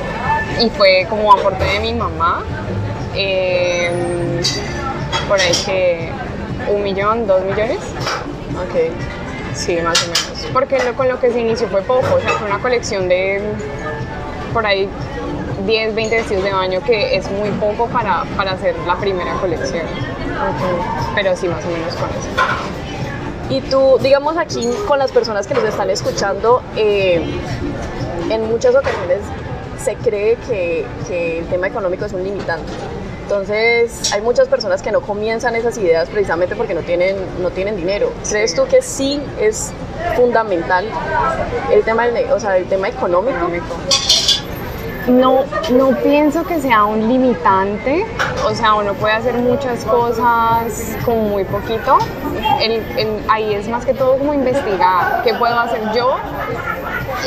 y 0.60 0.70
fue 0.72 1.06
como 1.10 1.32
aporte 1.32 1.64
de 1.64 1.80
mi 1.80 1.94
mamá. 1.94 2.44
Em, 3.16 4.42
por 5.28 5.40
ahí 5.40 5.52
que 5.66 6.12
un 6.68 6.84
millón, 6.84 7.28
dos 7.28 7.42
millones. 7.44 7.80
Ok. 8.56 9.56
Sí, 9.56 9.78
más 9.82 10.02
o 10.04 10.08
menos. 10.08 10.48
Porque 10.52 10.78
con 10.96 11.08
lo 11.08 11.20
que 11.20 11.32
se 11.32 11.40
inició 11.40 11.68
fue 11.68 11.82
poco, 11.82 12.16
o 12.16 12.20
sea, 12.20 12.32
fue 12.32 12.48
una 12.48 12.60
colección 12.60 13.08
de 13.08 13.42
por 14.52 14.66
ahí 14.66 14.88
10, 15.66 15.96
20 15.96 16.16
vestidos 16.16 16.44
de 16.44 16.52
baño 16.54 16.82
que 16.84 17.16
es 17.16 17.30
muy 17.32 17.50
poco 17.52 17.88
para, 17.88 18.24
para 18.36 18.52
hacer 18.52 18.76
la 18.86 18.96
primera 18.98 19.34
colección. 19.36 19.86
Pero 21.16 21.36
sí, 21.36 21.48
más 21.48 21.64
o 21.66 21.70
menos 21.70 21.96
con 21.96 22.10
eso. 22.10 22.30
Y 23.50 23.62
tú, 23.62 23.98
digamos 24.02 24.38
aquí 24.38 24.68
con 24.88 25.00
las 25.00 25.12
personas 25.12 25.48
que 25.48 25.54
nos 25.54 25.64
están 25.66 25.90
escuchando, 25.90 26.62
eh, 26.76 27.24
en 28.30 28.48
muchas 28.50 28.76
ocasiones 28.76 29.20
se 29.84 29.96
cree 29.96 30.38
que, 30.48 30.86
que 31.08 31.40
el 31.40 31.46
tema 31.48 31.68
económico 31.68 32.06
es 32.06 32.14
un 32.14 32.24
limitante. 32.24 32.72
Entonces, 33.24 34.12
hay 34.14 34.22
muchas 34.22 34.50
personas 34.50 34.82
que 34.82 34.92
no 34.92 35.02
comienzan 35.02 35.56
esas 35.56 35.78
ideas 35.78 36.10
precisamente 36.10 36.56
porque 36.56 36.74
no 36.74 36.82
tienen, 36.82 37.16
no 37.42 37.52
tienen 37.52 37.78
dinero. 37.78 38.12
¿Crees 38.30 38.54
tú 38.54 38.66
que 38.68 38.82
sí 38.82 39.22
es 39.40 39.72
fundamental 40.18 40.86
el 41.72 41.84
tema, 41.84 42.06
del, 42.06 42.32
o 42.32 42.40
sea, 42.40 42.58
el 42.58 42.66
tema 42.66 42.90
económico? 42.90 43.50
No, 45.08 45.44
no 45.72 45.92
pienso 46.02 46.46
que 46.46 46.62
sea 46.62 46.86
un 46.86 47.08
limitante, 47.08 48.06
o 48.46 48.56
sea, 48.56 48.76
uno 48.76 48.94
puede 48.94 49.14
hacer 49.16 49.36
muchas 49.36 49.84
cosas 49.86 50.96
con 51.04 51.30
muy 51.30 51.44
poquito. 51.46 51.98
ahí 53.30 53.54
es 53.54 53.68
más 53.68 53.86
que 53.86 53.94
todo 53.94 54.18
como 54.18 54.34
investigar 54.34 55.22
qué 55.24 55.34
puedo 55.34 55.60
hacer 55.60 55.82
yo 55.94 56.18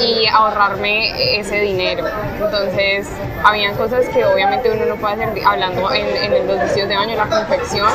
y 0.01 0.27
ahorrarme 0.27 1.39
ese 1.39 1.61
dinero. 1.61 2.05
Entonces, 2.35 3.09
habían 3.45 3.75
cosas 3.77 4.07
que 4.09 4.25
obviamente 4.25 4.71
uno 4.71 4.87
no 4.87 4.97
puede 4.97 5.15
hacer, 5.15 5.43
hablando 5.45 5.93
en, 5.93 6.47
los 6.47 6.59
vestidos 6.59 6.89
de 6.89 6.97
baño, 6.97 7.17
la 7.17 7.27
confección, 7.27 7.91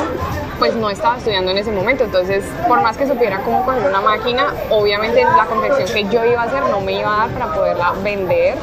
pues 0.58 0.74
no 0.74 0.90
estaba 0.90 1.16
estudiando 1.16 1.50
en 1.50 1.58
ese 1.58 1.72
momento. 1.72 2.04
Entonces, 2.04 2.44
por 2.68 2.80
más 2.82 2.96
que 2.96 3.06
supiera 3.06 3.40
cómo 3.40 3.64
coger 3.64 3.82
una 3.84 4.00
máquina, 4.00 4.54
obviamente 4.70 5.24
la 5.24 5.46
confección 5.46 5.88
que 5.88 6.14
yo 6.14 6.24
iba 6.24 6.42
a 6.42 6.44
hacer 6.44 6.62
no 6.64 6.80
me 6.80 6.92
iba 6.92 7.14
a 7.14 7.26
dar 7.26 7.30
para 7.30 7.54
poderla 7.54 7.92
vender 8.02 8.56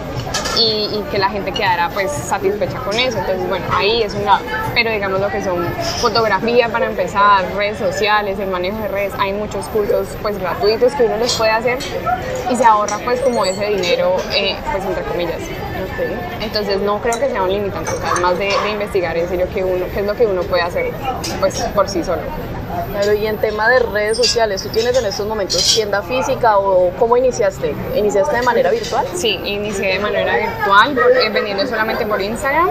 y, 0.57 1.03
que 1.09 1.17
la 1.17 1.29
gente 1.29 1.51
quedara 1.51 1.89
pues 1.89 2.11
satisfecha 2.11 2.79
con 2.79 2.93
eso. 2.93 3.17
Entonces, 3.17 3.47
bueno, 3.47 3.65
ahí 3.73 4.03
es 4.03 4.13
un 4.13 4.25
lado. 4.25 4.43
Pero 4.75 4.91
digamos 4.91 5.19
lo 5.19 5.29
que 5.29 5.43
son 5.43 5.65
fotografía 6.01 6.69
para 6.69 6.85
empezar, 6.85 7.45
redes 7.55 7.77
sociales, 7.77 8.37
el 8.39 8.49
manejo 8.49 8.77
de 8.79 8.87
redes, 8.89 9.13
hay 9.17 9.33
muchos 9.33 9.65
cursos 9.67 10.07
pues 10.21 10.37
gratuitos 10.37 10.93
que 10.93 11.03
uno 11.03 11.17
los 11.17 11.33
puede 11.35 11.51
hacer 11.51 11.79
y 12.49 12.55
se 12.55 12.65
ahorra 12.65 12.99
pues 13.03 13.21
como 13.21 13.45
ese 13.45 13.65
dinero, 13.65 14.17
eh, 14.35 14.55
pues 14.71 14.85
entre 14.85 15.03
comillas. 15.03 15.41
Entonces 16.41 16.79
no 16.81 16.99
creo 17.01 17.19
que 17.19 17.29
sea 17.29 17.43
un 17.43 17.51
limitante, 17.51 17.91
o 17.91 18.21
más 18.21 18.37
de, 18.37 18.49
investigar 18.71 19.17
en 19.17 19.27
serio 19.27 19.47
qué, 19.53 19.63
uno, 19.63 19.85
qué 19.93 19.99
es 19.99 20.05
lo 20.05 20.15
que 20.15 20.25
uno 20.25 20.43
puede 20.43 20.61
hacer 20.61 20.91
pues 21.39 21.61
por 21.79 21.87
sí 21.87 22.03
solo. 22.03 22.21
Claro, 22.91 23.13
y 23.13 23.25
en 23.25 23.37
tema 23.37 23.69
de 23.69 23.79
redes 23.79 24.17
sociales, 24.17 24.61
¿tú 24.61 24.67
tienes 24.67 24.97
en 24.97 25.05
estos 25.05 25.25
momentos 25.25 25.63
tienda 25.73 26.01
física 26.01 26.57
o 26.57 26.91
cómo 26.99 27.15
iniciaste? 27.15 27.73
¿Iniciaste 27.95 28.35
de 28.35 28.41
manera 28.41 28.69
virtual? 28.69 29.05
Sí, 29.13 29.39
inicié 29.45 29.93
de 29.93 29.99
manera 29.99 30.35
virtual, 30.35 30.97
eh, 30.97 31.29
vendiendo 31.29 31.65
solamente 31.67 32.05
por 32.05 32.21
Instagram. 32.21 32.69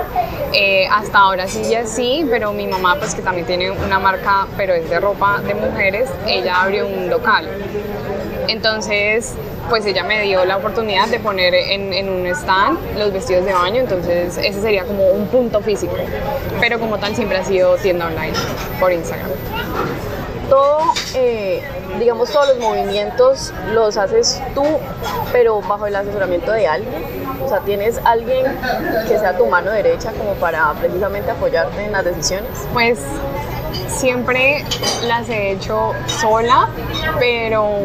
Eh, 0.52 0.86
hasta 0.92 1.20
ahora 1.20 1.48
sí 1.48 1.62
ya 1.70 1.86
sí, 1.86 2.26
pero 2.28 2.52
mi 2.52 2.66
mamá, 2.66 2.96
pues 2.98 3.14
que 3.14 3.22
también 3.22 3.46
tiene 3.46 3.70
una 3.70 3.98
marca, 3.98 4.46
pero 4.58 4.74
es 4.74 4.90
de 4.90 5.00
ropa 5.00 5.40
de 5.40 5.54
mujeres, 5.54 6.10
ella 6.26 6.60
abrió 6.60 6.86
un 6.86 7.08
local. 7.08 7.48
Entonces, 8.46 9.32
pues 9.68 9.84
ella 9.86 10.02
me 10.04 10.22
dio 10.22 10.44
la 10.44 10.56
oportunidad 10.56 11.08
de 11.08 11.20
poner 11.20 11.54
en, 11.54 12.08
un 12.08 12.26
stand 12.26 12.78
los 12.96 13.12
vestidos 13.12 13.44
de 13.44 13.52
baño, 13.52 13.80
entonces 13.80 14.36
ese 14.38 14.60
sería 14.60 14.84
como 14.84 15.06
un 15.08 15.26
punto 15.26 15.60
físico, 15.60 15.94
pero 16.60 16.78
como 16.78 16.98
tal 16.98 17.14
siempre 17.14 17.38
ha 17.38 17.44
sido 17.44 17.76
tienda 17.76 18.06
online 18.06 18.32
por 18.80 18.92
Instagram. 18.92 19.28
Todo, 20.48 20.80
eh, 21.14 21.62
digamos, 21.98 22.30
todos 22.30 22.48
los 22.48 22.58
movimientos 22.58 23.52
los 23.74 23.98
haces 23.98 24.40
tú, 24.54 24.64
pero 25.30 25.60
bajo 25.60 25.86
el 25.86 25.94
asesoramiento 25.94 26.52
de 26.52 26.66
alguien. 26.66 27.04
O 27.44 27.48
sea, 27.48 27.60
¿tienes 27.60 28.00
alguien 28.04 28.46
que 29.06 29.18
sea 29.18 29.36
tu 29.36 29.46
mano 29.46 29.70
derecha 29.70 30.12
como 30.12 30.32
para 30.34 30.72
precisamente 30.74 31.30
apoyarte 31.30 31.84
en 31.84 31.92
las 31.92 32.04
decisiones? 32.04 32.50
Pues 32.72 32.98
siempre 33.88 34.64
las 35.06 35.28
he 35.28 35.52
hecho 35.52 35.92
sola, 36.06 36.68
pero 37.18 37.80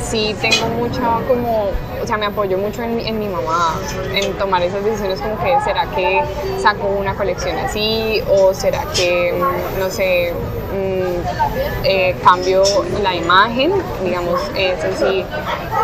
sí 0.00 0.34
tengo 0.40 0.68
mucha 0.76 1.20
como, 1.26 1.70
o 2.02 2.06
sea, 2.06 2.16
me 2.16 2.26
apoyo 2.26 2.56
mucho 2.58 2.82
en, 2.82 3.18
mi 3.18 3.28
mamá, 3.28 3.74
en 4.14 4.32
tomar 4.34 4.62
esas 4.62 4.84
decisiones 4.84 5.20
como 5.20 5.38
que, 5.38 5.56
¿será 5.64 5.86
que 5.94 6.22
saco 6.60 6.86
una 6.86 7.14
colección 7.14 7.56
así? 7.58 8.22
¿O 8.28 8.54
será 8.54 8.84
que, 8.94 9.34
no 9.78 9.90
sé, 9.90 10.32
mm, 10.72 11.84
eh, 11.84 12.16
cambio 12.22 12.62
la 13.02 13.14
imagen? 13.14 13.72
Digamos, 14.04 14.40
eso 14.56 14.86
sí, 14.98 15.24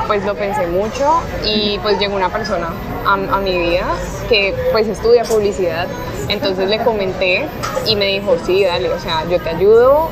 pues 0.06 0.24
lo 0.24 0.34
pensé 0.34 0.66
mucho 0.66 1.20
y 1.44 1.78
pues 1.82 1.98
llegó 1.98 2.16
una 2.16 2.30
persona 2.30 2.70
a, 3.06 3.14
a 3.14 3.40
mi 3.40 3.58
vida 3.58 3.86
que 4.28 4.54
pues 4.72 4.86
estudia 4.88 5.24
publicidad 5.24 5.86
entonces 6.28 6.68
le 6.68 6.78
comenté 6.78 7.46
y 7.86 7.96
me 7.96 8.06
dijo, 8.06 8.36
sí, 8.44 8.64
dale, 8.64 8.90
o 8.90 8.98
sea, 8.98 9.24
yo 9.28 9.40
te 9.40 9.50
ayudo, 9.50 10.08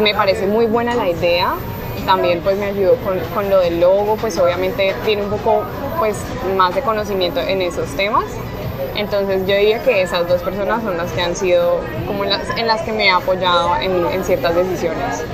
me 0.00 0.14
parece 0.14 0.46
muy 0.46 0.66
buena 0.66 0.94
la 0.94 1.08
idea. 1.08 1.54
También 2.06 2.40
pues 2.40 2.58
me 2.58 2.66
ayudó 2.66 2.96
con, 2.96 3.48
lo 3.48 3.60
del 3.60 3.80
logo, 3.80 4.16
pues 4.16 4.36
obviamente 4.38 4.94
tiene 5.04 5.22
un 5.22 5.30
poco 5.30 5.62
pues 6.00 6.16
más 6.56 6.74
de 6.74 6.82
conocimiento 6.82 7.38
en 7.40 7.62
esos 7.62 7.88
temas. 7.90 8.24
Entonces 8.96 9.46
yo 9.46 9.54
diría 9.54 9.82
que 9.82 10.02
esas 10.02 10.26
dos 10.28 10.42
personas 10.42 10.82
son 10.82 10.96
las 10.96 11.12
que 11.12 11.22
han 11.22 11.36
sido 11.36 11.80
como 12.06 12.24
las, 12.24 12.50
en 12.56 12.66
las 12.66 12.82
que 12.82 12.92
me 12.92 13.06
he 13.06 13.10
apoyado 13.10 13.76
en, 13.76 14.04
en 14.06 14.24
ciertas 14.24 14.54
decisiones. 14.54 15.24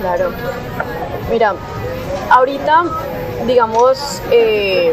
Claro. 0.00 0.30
Mira, 1.30 1.54
ahorita 2.30 2.84
digamos, 3.46 4.20
eh, 4.30 4.92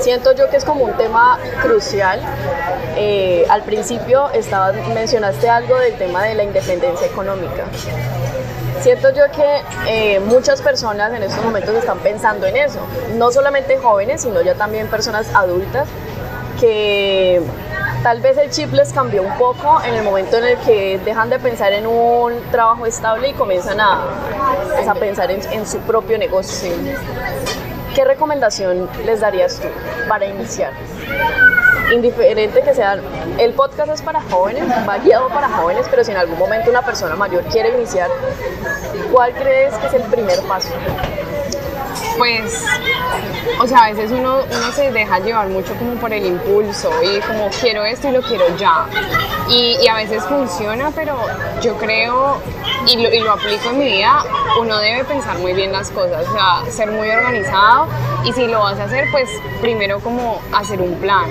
siento 0.00 0.32
yo 0.34 0.50
que 0.50 0.56
es 0.56 0.64
como 0.64 0.84
un 0.84 0.92
tema 0.92 1.38
crucial. 1.62 2.20
Eh, 2.96 3.33
al 3.54 3.62
principio 3.62 4.30
estaba, 4.30 4.72
mencionaste 4.72 5.48
algo 5.48 5.78
del 5.78 5.94
tema 5.94 6.24
de 6.24 6.34
la 6.34 6.42
independencia 6.42 7.06
económica. 7.06 7.66
Siento 8.80 9.10
yo 9.10 9.22
que 9.30 9.62
eh, 9.86 10.18
muchas 10.18 10.60
personas 10.60 11.12
en 11.14 11.22
estos 11.22 11.42
momentos 11.44 11.72
están 11.76 11.98
pensando 11.98 12.46
en 12.46 12.56
eso, 12.56 12.80
no 13.16 13.30
solamente 13.30 13.78
jóvenes, 13.78 14.22
sino 14.22 14.42
ya 14.42 14.56
también 14.56 14.88
personas 14.88 15.32
adultas 15.36 15.86
que 16.58 17.40
tal 18.02 18.20
vez 18.20 18.36
el 18.38 18.50
chip 18.50 18.72
les 18.72 18.92
cambió 18.92 19.22
un 19.22 19.38
poco 19.38 19.80
en 19.84 19.94
el 19.94 20.02
momento 20.02 20.36
en 20.38 20.44
el 20.46 20.58
que 20.58 20.98
dejan 21.04 21.30
de 21.30 21.38
pensar 21.38 21.72
en 21.72 21.86
un 21.86 22.32
trabajo 22.50 22.86
estable 22.86 23.28
y 23.28 23.32
comienzan 23.34 23.78
a, 23.80 24.02
pues, 24.74 24.88
a 24.88 24.94
pensar 24.96 25.30
en, 25.30 25.40
en, 25.52 25.64
su 25.64 25.78
propio 25.78 26.18
negocio. 26.18 26.72
¿Qué 27.94 28.04
recomendación 28.04 28.88
les 29.06 29.20
darías 29.20 29.60
tú 29.60 29.68
para 30.08 30.26
iniciar? 30.26 30.72
Indiferente 31.94 32.60
que 32.62 32.74
sea, 32.74 32.98
el 33.38 33.52
podcast 33.52 33.90
es 33.92 34.02
para 34.02 34.20
jóvenes, 34.22 34.64
va 34.88 34.98
guiado 34.98 35.28
para 35.28 35.48
jóvenes, 35.48 35.86
pero 35.88 36.02
si 36.02 36.10
en 36.10 36.16
algún 36.16 36.38
momento 36.38 36.68
una 36.68 36.82
persona 36.82 37.14
mayor 37.14 37.44
quiere 37.44 37.70
iniciar, 37.76 38.10
¿cuál 39.12 39.32
crees 39.32 39.72
que 39.74 39.86
es 39.86 39.94
el 39.94 40.02
primer 40.02 40.40
paso? 40.40 40.70
Pues, 42.18 42.64
o 43.60 43.66
sea, 43.68 43.84
a 43.84 43.92
veces 43.92 44.10
uno, 44.10 44.40
uno 44.44 44.72
se 44.72 44.90
deja 44.90 45.20
llevar 45.20 45.48
mucho 45.48 45.74
como 45.76 45.94
por 45.94 46.12
el 46.12 46.26
impulso 46.26 46.90
y 47.02 47.20
como 47.20 47.48
quiero 47.60 47.84
esto 47.84 48.08
y 48.08 48.12
lo 48.12 48.22
quiero 48.22 48.44
ya. 48.56 48.86
Y, 49.48 49.76
y 49.80 49.86
a 49.86 49.94
veces 49.94 50.24
funciona, 50.24 50.90
pero 50.94 51.16
yo 51.62 51.76
creo 51.76 52.38
y 52.86 52.96
lo, 52.96 53.12
y 53.12 53.20
lo 53.20 53.32
aplico 53.32 53.70
en 53.70 53.78
mi 53.78 53.84
vida, 53.86 54.24
uno 54.60 54.78
debe 54.78 55.04
pensar 55.04 55.38
muy 55.38 55.52
bien 55.52 55.72
las 55.72 55.90
cosas, 55.90 56.26
o 56.28 56.32
sea, 56.32 56.70
ser 56.70 56.90
muy 56.90 57.08
organizado 57.08 57.86
y 58.24 58.32
si 58.32 58.46
lo 58.46 58.60
vas 58.60 58.78
a 58.78 58.84
hacer, 58.84 59.06
pues 59.10 59.28
primero 59.60 60.00
como 60.00 60.40
hacer 60.52 60.80
un 60.80 60.94
plan. 60.96 61.26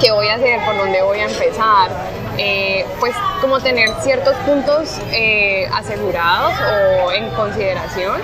¿Qué 0.00 0.10
voy 0.10 0.28
a 0.28 0.34
hacer? 0.34 0.60
¿Por 0.64 0.76
dónde 0.76 1.02
voy 1.02 1.18
a 1.18 1.26
empezar? 1.26 1.90
Eh, 2.36 2.84
pues 3.00 3.14
como 3.40 3.60
tener 3.60 3.90
ciertos 4.02 4.34
puntos 4.46 4.98
eh, 5.12 5.68
asegurados 5.72 6.52
o 6.60 7.12
en 7.12 7.30
consideración 7.30 8.20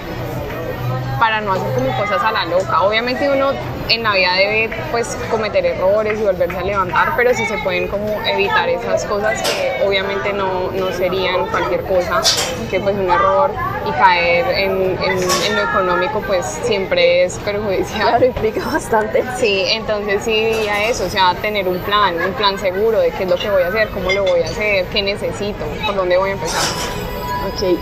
para 1.21 1.41
no 1.41 1.53
hacer 1.53 1.73
como 1.75 1.97
cosas 1.97 2.23
a 2.23 2.33
la 2.33 2.47
loca. 2.47 2.83
Obviamente 2.83 3.31
uno 3.31 3.53
en 3.89 4.03
la 4.03 4.15
vida 4.15 4.35
debe 4.35 4.71
pues 4.91 5.17
cometer 5.31 5.65
errores 5.67 6.19
y 6.19 6.23
volverse 6.23 6.57
a 6.57 6.63
levantar, 6.63 7.13
pero 7.17 7.35
si 7.35 7.45
se 7.45 7.59
pueden 7.59 7.89
como 7.89 8.09
evitar 8.23 8.69
esas 8.69 9.05
cosas 9.05 9.41
que 9.43 9.85
obviamente 9.87 10.33
no, 10.33 10.71
no 10.73 10.91
serían 10.93 11.47
cualquier 11.47 11.83
cosa, 11.83 12.23
que 12.71 12.81
pues 12.81 12.97
un 12.97 13.11
error 13.11 13.51
y 13.87 13.93
caer 13.93 14.47
en, 14.49 14.99
en, 15.03 15.57
lo 15.57 15.63
económico 15.63 16.23
pues 16.27 16.45
siempre 16.65 17.25
es 17.25 17.39
perjudicial. 17.39 18.09
Claro, 18.09 18.27
implica 18.27 18.65
bastante. 18.67 19.25
Sí, 19.39 19.65
entonces 19.69 20.23
sí 20.25 20.33
diría 20.33 20.85
eso, 20.85 21.05
o 21.05 21.09
sea, 21.09 21.35
tener 21.41 21.67
un 21.67 21.79
plan, 21.79 22.15
un 22.21 22.33
plan 22.35 22.59
seguro 22.59 23.01
de 23.01 23.11
qué 23.11 23.25
es 23.25 23.31
lo 23.31 23.37
que 23.37 23.51
voy 23.51 23.63
a 23.63 23.69
hacer, 23.69 23.89
cómo 23.91 24.11
lo 24.11 24.25
voy 24.25 24.41
a 24.43 24.47
hacer, 24.47 24.87
qué 24.87 25.03
necesito, 25.03 25.65
por 25.87 25.95
dónde 25.95 26.17
voy 26.17 26.31
a 26.31 26.33
empezar. 26.33 26.63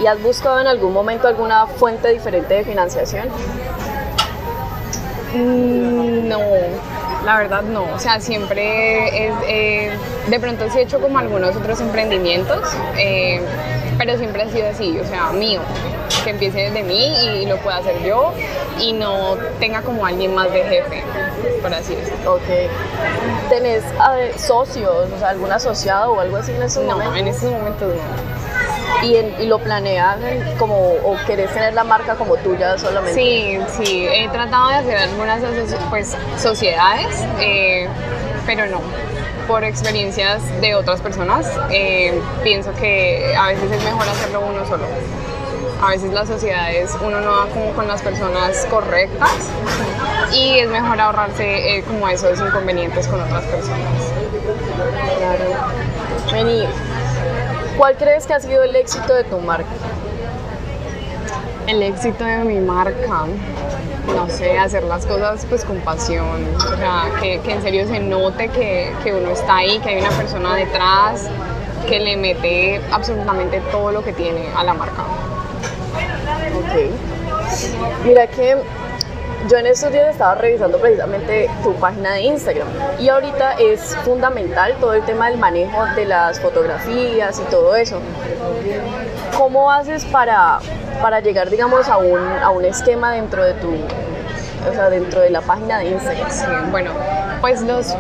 ¿y 0.01 0.07
has 0.07 0.21
buscado 0.23 0.61
en 0.61 0.67
algún 0.67 0.93
momento 0.93 1.29
alguna 1.29 1.67
fuente 1.67 2.09
diferente 2.09 2.55
de 2.55 2.65
financiación? 2.65 3.29
Mm, 5.35 6.29
no, 6.29 6.41
la 7.25 7.37
verdad 7.37 7.63
no. 7.63 7.85
O 7.95 7.99
sea, 7.99 8.21
siempre 8.21 9.27
es, 9.27 9.35
eh, 9.47 9.91
de 10.29 10.41
pronto 10.41 10.69
sí 10.71 10.79
he 10.79 10.83
hecho 10.83 11.01
como 11.01 11.19
algunos 11.19 11.55
otros 11.57 11.81
emprendimientos, 11.81 12.61
eh, 12.97 13.41
pero 13.99 14.17
siempre 14.17 14.43
ha 14.43 14.49
sido 14.49 14.69
así, 14.69 14.99
o 14.99 15.05
sea, 15.05 15.31
mío, 15.33 15.61
que 16.25 16.31
empiece 16.31 16.71
desde 16.71 16.83
mí 16.85 17.13
y 17.43 17.47
lo 17.47 17.57
pueda 17.59 17.79
hacer 17.79 18.03
yo 18.03 18.33
y 18.79 18.93
no 18.93 19.37
tenga 19.61 19.83
como 19.83 20.07
alguien 20.07 20.35
más 20.35 20.51
de 20.53 20.63
jefe, 20.65 21.03
por 21.61 21.75
así 21.75 21.95
decirlo. 21.97 22.35
Ok. 22.35 22.43
¿Tenés 23.51 23.83
eh, 23.85 24.33
socios, 24.39 25.09
o 25.15 25.19
sea, 25.19 25.31
algún 25.31 25.51
asociado 25.53 26.13
o 26.13 26.21
algo 26.21 26.37
así 26.37 26.53
en 26.53 26.63
estos 26.63 26.85
no, 26.85 26.93
momentos? 26.93 27.17
en 27.19 27.29
estos 27.29 27.51
momentos 27.51 27.89
no. 27.95 28.39
¿Y, 29.07 29.17
en- 29.17 29.35
y 29.41 29.47
lo 29.47 29.59
planeas 29.59 30.17
en 30.23 30.57
como, 30.57 30.75
o 30.77 31.17
querés 31.27 31.53
tener 31.53 31.73
la 31.75 31.85
marca 31.85 32.15
como 32.17 32.37
tuya 32.37 32.77
solamente? 32.79 33.15
Sí, 33.15 33.59
sí, 33.83 34.07
he 34.11 34.29
tratado 34.29 34.69
de 34.71 34.75
hacer 34.77 34.97
algunas 34.97 35.41
pues, 35.91 36.17
sociedades, 36.37 37.25
eh, 37.41 37.87
pero 38.47 38.67
no. 38.67 38.81
Por 39.49 39.65
experiencias 39.65 40.43
de 40.61 40.75
otras 40.75 41.01
personas, 41.01 41.51
eh, 41.71 42.21
pienso 42.45 42.71
que 42.75 43.35
a 43.35 43.49
veces 43.49 43.73
es 43.73 43.83
mejor 43.83 44.07
hacerlo 44.07 44.43
uno 44.43 44.67
solo. 44.67 44.85
A 45.83 45.91
veces 45.91 46.13
las 46.13 46.29
sociedades 46.29 46.95
uno 47.01 47.23
no 47.23 47.31
va 47.31 47.47
como 47.47 47.73
con 47.73 47.89
las 47.89 48.03
personas 48.03 48.67
correctas 48.69 49.31
y 50.35 50.59
es 50.59 50.69
mejor 50.69 51.01
ahorrarse 51.01 51.79
eh, 51.79 51.83
como 51.85 52.07
esos 52.11 52.39
inconvenientes 52.39 53.09
con 53.09 53.23
otras 53.23 53.45
personas. 53.45 54.13
Claro. 55.17 55.73
Vení, 56.31 56.67
¿cuál 57.79 57.97
crees 57.97 58.27
que 58.27 58.35
ha 58.35 58.41
sido 58.41 58.63
el 58.63 58.77
éxito 58.77 59.15
de 59.15 59.25
tu 59.25 59.39
marca? 59.39 59.71
El 61.69 61.83
éxito 61.83 62.25
de 62.25 62.39
mi 62.45 62.61
marca, 62.61 63.27
no 64.07 64.29
sé, 64.31 64.59
hacer 64.59 64.85
las 64.85 65.05
cosas 65.05 65.45
pues 65.51 65.67
con 65.67 65.77
pasión, 65.81 66.49
o 66.57 66.77
sea, 66.79 67.11
que, 67.21 67.35
en 67.35 67.61
serio 67.61 67.87
se 67.87 68.01
note 68.01 68.49
que, 68.49 68.91
que 69.05 69.13
uno 69.13 69.33
está 69.33 69.57
ahí, 69.57 69.79
que 69.81 69.91
hay 69.91 70.01
una 70.01 70.11
persona 70.11 70.55
detrás, 70.55 71.29
que 71.87 72.01
le 72.01 72.17
mete 72.17 72.81
absolutamente 72.91 73.61
todo 73.71 73.93
lo 73.93 74.03
que 74.03 74.15
tiene 74.15 74.49
a 74.57 74.65
la 74.65 74.73
marca. 74.73 75.03
Ok. 76.57 78.05
Mira 78.07 78.27
que 78.29 78.57
yo 79.49 79.57
en 79.59 79.67
estos 79.67 79.93
días 79.93 80.09
estaba 80.11 80.37
revisando 80.37 80.79
precisamente 80.79 81.51
tu 81.63 81.75
página 81.75 82.15
de 82.15 82.23
Instagram 82.23 82.69
y 82.99 83.11
ahorita 83.11 83.53
es 83.53 83.95
fundamental 84.05 84.75
todo 84.81 84.95
el 84.95 85.03
tema 85.05 85.29
del 85.29 85.39
manejo 85.39 85.85
de 85.95 86.07
las 86.07 86.41
fotografías 86.41 87.39
y 87.39 87.51
todo 87.51 87.77
eso. 87.77 88.01
¿Cómo 89.37 89.71
haces 89.71 90.05
para, 90.05 90.59
para 91.01 91.21
llegar, 91.21 91.51
digamos, 91.51 91.89
a 91.89 91.99
un, 91.99 92.19
a 92.19 92.51
un 92.51 92.65
esquema 92.65 93.13
dentro 93.13 93.45
de 93.45 93.55
tu, 93.55 93.71
o 93.71 94.73
sea, 94.73 94.91
dentro 94.91 95.21
de 95.21 95.31
la 95.31 95.41
página 95.41 95.79
de 95.79 95.91
Instagram? 95.91 96.71
Bueno, 96.71 96.91
pues 97.41 97.63
los 97.63 97.95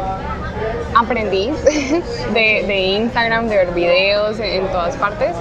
aprendí 0.95 1.51
de, 2.33 2.65
de 2.67 2.77
Instagram, 2.77 3.49
de 3.49 3.57
ver 3.57 3.71
videos 3.73 4.39
en 4.41 4.67
todas 4.69 4.97
partes, 4.97 5.35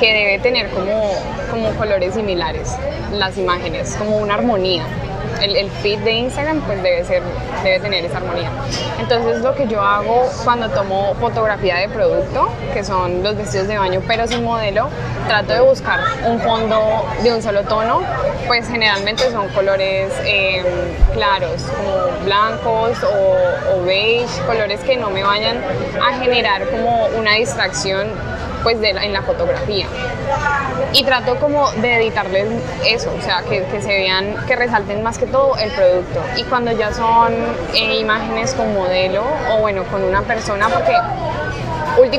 que 0.00 0.12
debe 0.12 0.38
tener 0.38 0.70
como, 0.70 1.12
como 1.50 1.70
colores 1.76 2.14
similares 2.14 2.76
las 3.12 3.36
imágenes, 3.36 3.94
como 3.96 4.18
una 4.18 4.34
armonía. 4.34 4.84
El, 5.40 5.56
el 5.56 5.70
feed 5.70 6.00
de 6.00 6.12
Instagram 6.12 6.60
pues 6.62 6.82
debe, 6.82 7.04
ser, 7.04 7.22
debe 7.62 7.80
tener 7.80 8.04
esa 8.04 8.18
armonía. 8.18 8.50
Entonces 8.98 9.42
lo 9.42 9.54
que 9.54 9.66
yo 9.66 9.80
hago 9.82 10.28
cuando 10.44 10.68
tomo 10.70 11.14
fotografía 11.20 11.76
de 11.76 11.88
producto, 11.88 12.48
que 12.72 12.84
son 12.84 13.22
los 13.22 13.36
vestidos 13.36 13.68
de 13.68 13.78
baño 13.78 14.02
pero 14.06 14.26
sin 14.26 14.44
modelo, 14.44 14.88
trato 15.26 15.52
de 15.52 15.60
buscar 15.60 16.00
un 16.26 16.40
fondo 16.40 17.06
de 17.22 17.34
un 17.34 17.42
solo 17.42 17.62
tono, 17.62 18.02
pues 18.46 18.68
generalmente 18.68 19.30
son 19.30 19.48
colores 19.48 20.12
eh, 20.24 20.62
claros, 21.12 21.62
como 21.76 22.24
blancos 22.24 23.02
o, 23.02 23.76
o 23.76 23.84
beige, 23.84 24.26
colores 24.46 24.80
que 24.80 24.96
no 24.96 25.10
me 25.10 25.22
vayan 25.22 25.58
a 26.02 26.18
generar 26.18 26.66
como 26.70 27.06
una 27.18 27.32
distracción 27.34 28.08
pues 28.66 28.80
de 28.80 28.92
la- 28.92 29.04
en 29.04 29.12
la 29.12 29.22
fotografía. 29.22 29.86
Y 30.92 31.04
trato 31.04 31.36
como 31.36 31.70
de 31.72 31.98
editarles 31.98 32.48
eso, 32.84 33.14
o 33.16 33.22
sea, 33.22 33.42
que, 33.48 33.62
que 33.66 33.80
se 33.80 33.86
vean, 33.88 34.34
que 34.48 34.56
resalten 34.56 35.04
más 35.04 35.18
que 35.18 35.26
todo 35.26 35.56
el 35.56 35.70
producto. 35.70 36.20
Y 36.36 36.42
cuando 36.42 36.72
ya 36.72 36.92
son 36.92 37.32
eh, 37.74 37.98
imágenes 38.00 38.54
con 38.54 38.74
modelo 38.74 39.22
o 39.52 39.58
bueno, 39.60 39.84
con 39.84 40.02
una 40.02 40.22
persona, 40.22 40.68
porque 40.68 40.96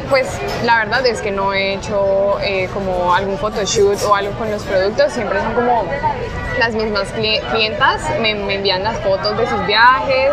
pues 0.09 0.25
la 0.63 0.77
verdad 0.77 1.05
es 1.05 1.19
que 1.21 1.31
no 1.31 1.53
he 1.53 1.73
hecho 1.73 2.37
eh, 2.41 2.69
como 2.73 3.13
algún 3.13 3.37
photoshoot 3.37 4.01
o 4.03 4.15
algo 4.15 4.31
con 4.37 4.49
los 4.49 4.63
productos, 4.63 5.11
siempre 5.11 5.41
son 5.41 5.53
como 5.53 5.83
las 6.57 6.73
mismas 6.73 7.13
cli- 7.13 7.41
clientas, 7.51 8.01
me, 8.21 8.35
me 8.35 8.55
envían 8.55 8.83
las 8.83 8.97
fotos 9.01 9.37
de 9.37 9.47
sus 9.49 9.65
viajes 9.65 10.31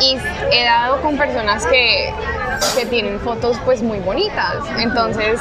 y 0.00 0.18
he 0.50 0.64
dado 0.64 1.00
con 1.02 1.16
personas 1.16 1.64
que, 1.66 2.12
que 2.76 2.86
tienen 2.86 3.20
fotos 3.20 3.56
pues 3.64 3.82
muy 3.82 3.98
bonitas, 4.00 4.54
entonces 4.78 5.40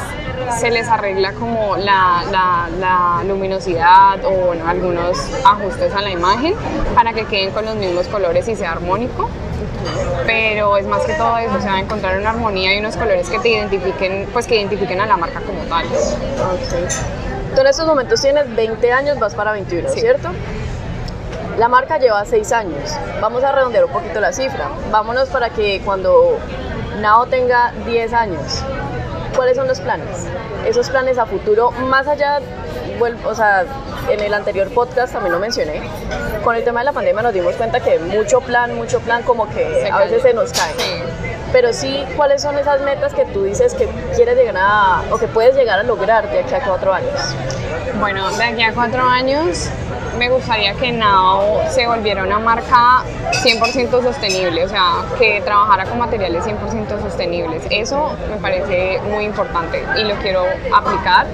se 0.59 0.69
les 0.71 0.87
arregla 0.87 1.33
como 1.33 1.77
la, 1.77 2.23
la- 2.31 2.69
la 2.79 3.23
luminosidad 3.27 4.23
o 4.25 4.31
bueno, 4.31 4.67
algunos 4.67 5.17
ajustes 5.45 5.93
a 5.93 6.01
la 6.01 6.09
imagen 6.11 6.55
para 6.95 7.13
que 7.13 7.25
queden 7.25 7.51
con 7.51 7.65
los 7.65 7.75
mismos 7.75 8.07
colores 8.07 8.47
y 8.47 8.55
sea 8.55 8.71
armónico. 8.73 9.29
Pero 10.25 10.77
es 10.77 10.85
más 10.87 11.01
que 11.03 11.13
todo 11.13 11.37
eso, 11.37 11.55
o 11.57 11.61
sea, 11.61 11.79
encontrar 11.79 12.17
una 12.17 12.29
armonía 12.29 12.73
y 12.75 12.79
unos 12.79 12.95
colores 12.95 13.29
que 13.29 13.39
te 13.39 13.49
identifiquen, 13.49 14.27
pues 14.31 14.47
que 14.47 14.55
identifiquen 14.55 15.01
a 15.01 15.05
la 15.05 15.17
marca 15.17 15.41
como 15.41 15.59
tal. 15.63 15.85
Ok. 15.85 16.89
Tú 17.55 17.61
en 17.61 17.67
estos 17.67 17.85
momentos 17.85 18.21
tienes 18.21 18.53
20 18.55 18.91
años, 18.93 19.19
vas 19.19 19.35
para 19.35 19.51
21, 19.51 19.89
Sí. 19.89 19.99
¿cierto? 19.99 20.29
La 21.57 21.67
marca 21.67 21.97
lleva 21.99 22.23
6 22.25 22.51
años. 22.53 22.91
Vamos 23.21 23.43
a 23.43 23.51
redondear 23.51 23.85
un 23.85 23.91
poquito 23.91 24.19
la 24.19 24.31
cifra. 24.31 24.69
Vámonos 24.91 25.29
para 25.29 25.49
que 25.49 25.81
cuando 25.83 26.37
Nao 27.01 27.25
tenga 27.25 27.73
10 27.85 28.13
años, 28.13 28.63
¿cuáles 29.35 29.57
son 29.57 29.67
los 29.67 29.79
planes? 29.79 30.27
Esos 30.65 30.89
planes 30.89 31.17
a 31.17 31.25
futuro, 31.25 31.71
más 31.71 32.07
allá, 32.07 32.39
o 33.25 33.35
sea, 33.35 33.65
en 34.09 34.19
el 34.19 34.33
anterior 34.33 34.69
podcast 34.69 35.13
también 35.13 35.33
lo 35.33 35.39
mencioné, 35.39 35.81
con 36.43 36.55
el 36.55 36.63
tema 36.63 36.81
de 36.81 36.85
la 36.85 36.93
pandemia 36.93 37.23
nos 37.23 37.33
dimos 37.33 37.55
cuenta 37.55 37.79
que 37.79 37.99
mucho 37.99 38.41
plan, 38.41 38.75
mucho 38.75 38.99
plan 38.99 39.23
como 39.23 39.49
que 39.49 39.89
a 39.91 39.99
veces 39.99 40.21
se 40.21 40.33
nos 40.33 40.51
cae. 40.51 40.73
Pero 41.51 41.71
sí, 41.71 42.03
¿cuáles 42.15 42.41
son 42.41 42.57
esas 42.57 42.81
metas 42.81 43.13
que 43.13 43.25
tú 43.25 43.43
dices 43.43 43.75
que 43.75 43.87
quieres 44.15 44.35
llegar 44.35 44.57
a, 44.57 45.03
o 45.11 45.17
que 45.19 45.27
puedes 45.27 45.55
llegar 45.55 45.79
a 45.79 45.83
lograr 45.83 46.29
de 46.31 46.39
aquí 46.39 46.55
a 46.55 46.61
cuatro 46.61 46.91
años? 46.91 47.13
Bueno, 47.99 48.31
de 48.31 48.43
aquí 48.43 48.63
a 48.63 48.73
cuatro 48.73 49.03
años 49.03 49.69
me 50.17 50.29
gustaría 50.29 50.73
que 50.73 50.91
Now 50.91 51.61
se 51.69 51.87
volviera 51.87 52.23
una 52.23 52.39
marca 52.39 53.03
100% 53.31 54.03
sostenible, 54.03 54.65
o 54.65 54.69
sea, 54.69 55.03
que 55.17 55.41
trabajara 55.41 55.85
con 55.85 55.99
materiales 55.99 56.45
100% 56.45 57.01
sostenibles. 57.01 57.63
Eso 57.69 58.15
me 58.29 58.37
parece 58.37 58.99
muy 59.09 59.25
importante 59.25 59.83
y 59.97 60.03
lo 60.03 60.15
quiero 60.15 60.45
aplicar 60.73 61.27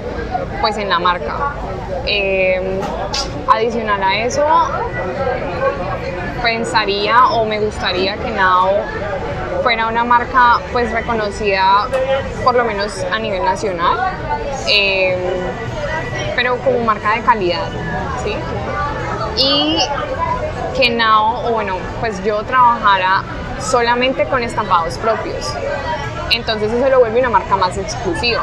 pues 0.60 0.76
en 0.76 0.88
la 0.88 0.98
marca. 0.98 1.54
Eh, 2.06 2.80
adicional 3.52 4.02
a 4.02 4.24
eso, 4.24 4.44
pensaría 6.42 7.26
o 7.26 7.44
me 7.44 7.60
gustaría 7.60 8.16
que 8.16 8.30
Now 8.30 8.70
fuera 9.62 9.88
una 9.88 10.04
marca 10.04 10.60
pues 10.72 10.90
reconocida 10.90 11.86
por 12.42 12.54
lo 12.54 12.64
menos 12.64 13.04
a 13.12 13.18
nivel 13.18 13.44
nacional, 13.44 13.98
eh, 14.66 15.16
pero 16.34 16.56
como 16.58 16.80
marca 16.80 17.14
de 17.14 17.20
calidad, 17.20 17.68
¿sí? 18.24 18.34
Y 19.36 19.78
que 20.76 20.90
Now, 20.90 21.46
o 21.46 21.50
bueno, 21.52 21.76
pues 22.00 22.22
yo 22.24 22.42
trabajara 22.44 23.22
solamente 23.60 24.24
con 24.26 24.42
estampados 24.42 24.96
propios. 24.98 25.52
Entonces 26.30 26.72
eso 26.72 26.88
lo 26.88 27.00
vuelve 27.00 27.20
una 27.20 27.30
marca 27.30 27.56
más 27.56 27.76
exclusiva. 27.76 28.42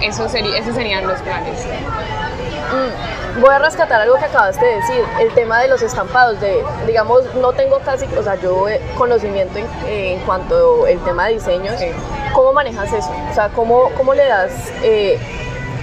Eso 0.00 0.28
sería, 0.28 0.58
esos 0.58 0.74
serían 0.74 1.06
los 1.06 1.20
planes. 1.22 1.64
Mm, 1.64 3.40
Voy 3.40 3.50
a 3.52 3.58
rescatar 3.58 4.00
algo 4.00 4.16
que 4.16 4.26
acabaste 4.26 4.64
de 4.64 4.76
decir, 4.76 5.04
el 5.20 5.28
tema 5.34 5.58
de 5.58 5.66
los 5.66 5.82
estampados, 5.82 6.40
de, 6.40 6.64
digamos, 6.86 7.22
no 7.34 7.52
tengo 7.52 7.80
casi, 7.80 8.06
o 8.16 8.22
sea, 8.22 8.36
yo 8.36 8.68
eh, 8.68 8.80
conocimiento 8.96 9.58
en, 9.58 9.66
en 9.88 10.20
cuanto 10.20 10.86
al 10.86 10.98
tema 11.00 11.26
de 11.26 11.34
diseños, 11.34 11.74
Sí. 11.76 11.86
¿cómo 12.32 12.52
manejas 12.52 12.92
eso? 12.92 13.10
O 13.28 13.34
sea, 13.34 13.48
¿cómo, 13.48 13.90
cómo 13.96 14.14
le 14.14 14.24
das 14.24 14.52
eh, 14.84 15.18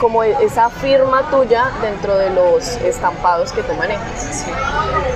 como 0.02 0.24
esa 0.24 0.72
firma 0.72 1.22
tuya 1.30 1.70
dentro 1.80 2.18
de 2.18 2.32
los 2.32 2.76
estampados 2.78 3.52
que 3.52 3.62
tú 3.62 3.74
manejas? 3.76 4.48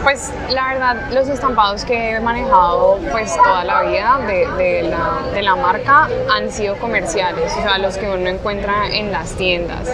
Pues 0.04 0.32
la 0.52 0.68
verdad, 0.68 0.96
los 1.12 1.28
estampados 1.28 1.84
que 1.84 2.12
he 2.12 2.20
manejado 2.20 3.00
pues 3.12 3.36
toda 3.36 3.64
la 3.64 3.82
vida 3.82 4.20
de, 4.28 4.48
de 4.52 4.84
la, 4.84 5.22
de 5.34 5.42
la 5.42 5.56
marca 5.56 6.08
han 6.32 6.52
sido 6.52 6.78
comerciales, 6.78 7.52
o 7.58 7.62
sea, 7.64 7.80
los 7.80 7.98
que 7.98 8.08
uno 8.08 8.30
encuentra 8.30 8.88
en 8.92 9.12
las 9.12 9.32
tiendas. 9.32 9.90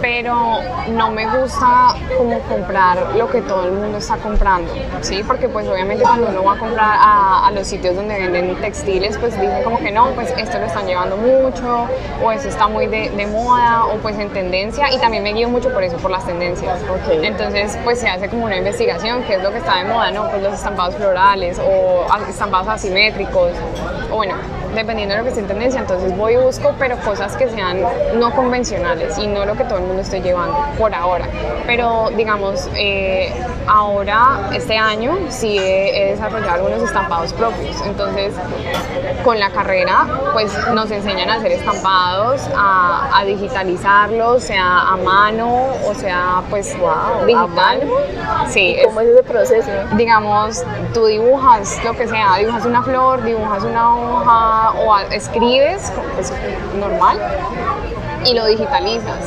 Pero 0.00 0.58
no 0.90 1.10
me 1.10 1.26
gusta 1.26 1.94
como 2.16 2.38
comprar 2.42 3.16
lo 3.16 3.28
que 3.28 3.42
todo 3.42 3.64
el 3.64 3.72
mundo 3.72 3.98
está 3.98 4.16
comprando, 4.18 4.72
¿sí? 5.00 5.22
Porque 5.26 5.48
pues 5.48 5.66
obviamente 5.66 6.04
cuando 6.04 6.28
uno 6.28 6.44
va 6.44 6.54
a 6.54 6.58
comprar 6.58 6.96
a, 7.00 7.46
a 7.48 7.50
los 7.50 7.66
sitios 7.66 7.96
donde 7.96 8.14
venden 8.14 8.60
textiles, 8.60 9.18
pues 9.18 9.38
dicen 9.38 9.64
como 9.64 9.78
que 9.78 9.90
no, 9.90 10.10
pues 10.12 10.32
esto 10.36 10.58
lo 10.58 10.66
están 10.66 10.86
llevando 10.86 11.16
mucho, 11.16 11.88
o 12.22 12.30
esto 12.30 12.48
está 12.48 12.68
muy 12.68 12.86
de, 12.86 13.10
de 13.10 13.26
moda, 13.26 13.79
o 13.86 13.96
pues 13.98 14.18
en 14.18 14.30
tendencia, 14.30 14.92
y 14.92 14.98
también 14.98 15.22
me 15.22 15.32
guío 15.32 15.48
mucho 15.48 15.72
por 15.72 15.82
eso, 15.82 15.96
por 15.98 16.10
las 16.10 16.24
tendencias. 16.26 16.78
Entonces, 17.10 17.78
pues 17.84 18.00
se 18.00 18.08
hace 18.08 18.28
como 18.28 18.44
una 18.44 18.56
investigación, 18.56 19.22
qué 19.24 19.34
es 19.34 19.42
lo 19.42 19.50
que 19.50 19.58
está 19.58 19.76
de 19.76 19.84
moda, 19.84 20.10
¿no? 20.10 20.28
Pues 20.30 20.42
los 20.42 20.54
estampados 20.54 20.94
florales 20.96 21.58
o 21.58 22.06
estampados 22.28 22.68
asimétricos, 22.68 23.52
o 24.10 24.16
bueno, 24.16 24.34
dependiendo 24.74 25.14
de 25.14 25.18
lo 25.18 25.24
que 25.24 25.30
esté 25.30 25.40
en 25.40 25.48
tendencia, 25.48 25.80
entonces 25.80 26.16
voy 26.16 26.34
y 26.34 26.36
busco, 26.36 26.74
pero 26.78 26.96
cosas 26.98 27.36
que 27.36 27.48
sean 27.48 27.82
no 28.14 28.30
convencionales 28.34 29.18
y 29.18 29.26
no 29.26 29.44
lo 29.44 29.54
que 29.54 29.64
todo 29.64 29.78
el 29.78 29.84
mundo 29.84 30.02
esté 30.02 30.20
llevando 30.20 30.56
por 30.78 30.94
ahora. 30.94 31.26
Pero 31.66 32.10
digamos, 32.16 32.68
eh, 32.76 33.32
ahora, 33.66 34.48
este 34.52 34.76
año, 34.76 35.16
sí 35.28 35.58
he, 35.58 36.02
he 36.08 36.10
desarrollado 36.12 36.66
algunos 36.66 36.82
estampados 36.82 37.32
propios. 37.32 37.80
Entonces, 37.86 38.32
con 39.24 39.38
la 39.38 39.50
carrera, 39.50 40.06
pues 40.32 40.52
nos 40.72 40.90
enseñan 40.90 41.30
a 41.30 41.34
hacer 41.34 41.52
estampados, 41.52 42.40
a, 42.56 43.18
a 43.18 43.24
digitalizarlos, 43.24 44.42
sea 44.44 44.92
a 44.92 44.96
mano 44.96 45.50
o 45.86 45.94
sea, 45.94 46.42
pues 46.50 46.76
Wow, 46.80 47.26
digital. 47.26 47.80
¿a 48.28 48.46
Sí, 48.48 48.76
es- 48.78 48.86
¿Cómo 48.86 49.00
es 49.00 49.08
ese 49.08 49.22
proceso? 49.22 49.70
digamos, 49.96 50.62
tú 50.94 51.06
dibujas 51.06 51.78
lo 51.84 51.92
que 51.94 52.06
sea, 52.08 52.36
dibujas 52.38 52.64
una 52.64 52.82
flor, 52.82 53.22
dibujas 53.22 53.62
una 53.64 53.94
hoja 53.94 54.59
o 54.70 54.94
a- 54.94 55.04
escribes, 55.04 55.92
pues 56.14 56.32
normal, 56.78 57.18
y 58.24 58.34
lo 58.34 58.44
digitalizas. 58.46 59.18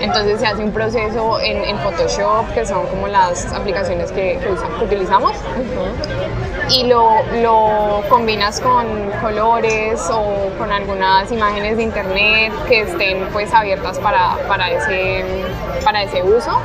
Entonces 0.00 0.40
se 0.40 0.46
hace 0.46 0.62
un 0.64 0.72
proceso 0.72 1.38
en, 1.40 1.64
en 1.64 1.78
Photoshop, 1.80 2.48
que 2.54 2.64
son 2.64 2.86
como 2.86 3.06
las 3.08 3.52
aplicaciones 3.52 4.10
que, 4.12 4.38
que 4.42 4.50
usa- 4.50 4.68
que 4.78 4.84
utilizamos, 4.84 5.32
y 6.70 6.84
lo, 6.84 7.10
lo 7.42 8.02
combinas 8.08 8.60
con 8.60 8.86
colores 9.22 10.00
o 10.12 10.50
con 10.58 10.70
algunas 10.72 11.30
imágenes 11.32 11.76
de 11.78 11.82
internet 11.82 12.52
que 12.68 12.82
estén 12.82 13.26
pues 13.32 13.52
abiertas 13.54 13.98
para, 13.98 14.36
para, 14.48 14.70
ese, 14.70 15.24
para 15.84 16.02
ese 16.02 16.22
uso 16.22 16.58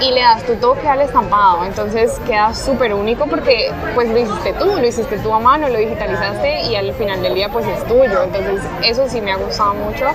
y 0.00 0.10
le 0.10 0.20
das 0.20 0.42
tu 0.44 0.54
toque 0.56 0.88
al 0.88 1.00
estampado, 1.00 1.64
entonces 1.64 2.18
queda 2.26 2.52
súper 2.52 2.92
único 2.94 3.26
porque 3.26 3.72
pues 3.94 4.08
lo 4.08 4.18
hiciste 4.18 4.52
tú, 4.54 4.66
lo 4.76 4.84
hiciste 4.86 5.18
tú 5.18 5.32
a 5.32 5.38
mano, 5.38 5.68
lo 5.68 5.78
digitalizaste 5.78 6.62
y 6.62 6.76
al 6.76 6.92
final 6.94 7.22
del 7.22 7.34
día 7.34 7.48
pues 7.48 7.66
es 7.66 7.84
tuyo, 7.84 8.22
entonces 8.24 8.60
eso 8.82 9.08
sí 9.08 9.20
me 9.20 9.32
ha 9.32 9.36
gustado 9.36 9.74
mucho 9.74 10.06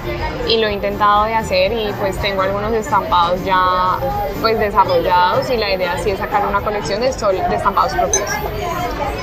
y 0.48 0.58
lo 0.58 0.68
he 0.68 0.74
intentado 0.74 1.26
de 1.26 1.34
hacer 1.36 1.72
y 1.72 1.94
pues 2.00 2.18
tengo 2.20 2.42
algunos 2.42 2.74
estampados 2.74 3.44
ya 3.46 3.98
pues 4.42 4.60
desarrollados 4.60 5.50
y 5.50 5.58
la 5.58 5.74
idea 5.74 5.98
sí 6.04 6.12
es 6.12 6.20
sacar 6.20 6.46
una 6.46 6.62
colección 6.62 7.02
de, 7.02 7.12
sol- 7.14 7.42
de 7.50 7.56
estampados 7.56 7.94
propios. 7.94 8.30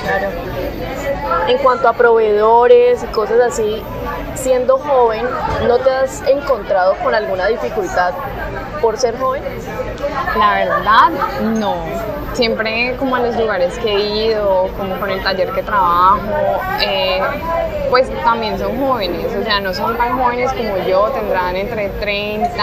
Claro. 0.05 0.29
En 1.49 1.59
cuanto 1.59 1.89
a 1.89 1.93
proveedores 1.93 3.03
y 3.03 3.07
cosas 3.09 3.41
así, 3.41 3.83
siendo 4.35 4.79
joven, 4.79 5.25
¿no 5.67 5.79
te 5.79 5.91
has 5.91 6.23
encontrado 6.27 6.95
con 7.03 7.15
alguna 7.15 7.47
dificultad 7.47 8.13
por 8.87 8.97
ser 8.99 9.19
joven? 9.19 9.43
La 10.39 10.55
verdad, 10.55 11.11
no. 11.59 11.75
Siempre 12.35 12.95
como 13.01 13.17
a 13.17 13.19
los 13.19 13.35
lugares 13.37 13.77
que 13.79 13.91
he 13.97 14.27
ido, 14.29 14.69
como 14.79 14.95
con 15.01 15.11
el 15.11 15.21
taller 15.25 15.51
que 15.51 15.63
trabajo, 15.65 16.21
eh, 16.81 17.21
pues 17.91 18.09
también 18.23 18.57
son 18.61 18.79
jóvenes, 18.79 19.27
o 19.35 19.43
sea, 19.43 19.59
no 19.59 19.75
son 19.75 19.97
tan 19.97 20.17
jóvenes 20.17 20.53
como 20.53 20.77
yo, 20.87 21.07
tendrán 21.09 21.57
entre 21.57 21.89
30, 21.89 22.63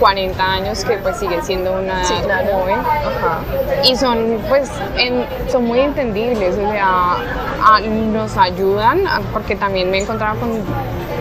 40 0.00 0.44
años, 0.44 0.84
que 0.84 0.96
pues 0.96 1.18
sigue 1.18 1.40
siendo 1.42 1.72
una 1.74 2.04
Sí, 2.04 2.14
claro. 2.24 2.48
joven. 2.52 2.80
Ajá. 2.80 3.38
Y 3.84 3.94
son, 3.94 4.40
pues, 4.48 4.68
en- 4.96 5.24
son 5.52 5.66
muy 5.66 5.78
entendibles, 5.80 6.58
o 6.58 6.68
sea, 6.72 7.16
a- 7.64 7.80
nos 7.80 8.36
ayudan, 8.36 9.06
a- 9.06 9.20
porque 9.32 9.54
también 9.54 9.88
me 9.88 9.98
he 9.98 10.02
encontrado 10.02 10.40
con 10.40 10.50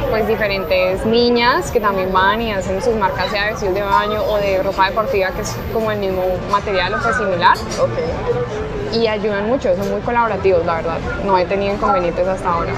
pues 0.10 0.28
diferentes 0.28 1.06
niñas 1.06 1.72
que 1.72 1.80
también 1.80 2.12
van 2.12 2.42
y 2.42 2.52
hacen 2.52 2.82
sus 2.82 2.96
marcas 2.96 3.30
sea 3.32 3.46
de 3.46 3.52
vestidos 3.52 3.76
de 3.76 3.82
baño 3.82 4.22
o 4.24 4.38
de 4.38 4.62
ropa 4.64 4.86
deportiva 4.90 5.32
que 5.32 5.42
es 5.42 5.56
como 5.74 5.92
el 5.92 6.00
mismo 6.00 6.24
material 6.52 6.94
o 6.94 7.02
pues 7.02 7.16
similar 7.18 7.58
Ok. 7.80 8.94
y 8.96 9.08
ayudan 9.08 9.48
mucho, 9.48 9.76
son 9.76 9.90
muy 9.92 10.02
colaborativos 10.02 10.66
la 10.66 10.76
verdad, 10.76 10.98
no 11.26 11.38
he 11.38 11.46
tenido 11.46 11.74
inconvenientes 11.74 12.28
hasta 12.28 12.50
ahora. 12.54 12.72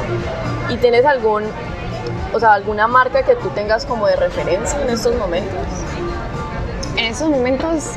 ¿Y 0.70 0.78
tienes 0.78 1.06
algún, 1.06 1.44
o 2.34 2.40
sea, 2.40 2.54
alguna 2.54 2.88
marca 2.88 3.24
que 3.24 3.36
tú 3.36 3.50
tengas 3.50 3.86
como 3.86 4.08
de 4.08 4.16
referencia 4.16 4.82
en 4.82 4.90
estos 4.90 5.16
momentos? 5.16 5.60
En 6.98 7.06
estos 7.06 7.30
momentos, 7.30 7.92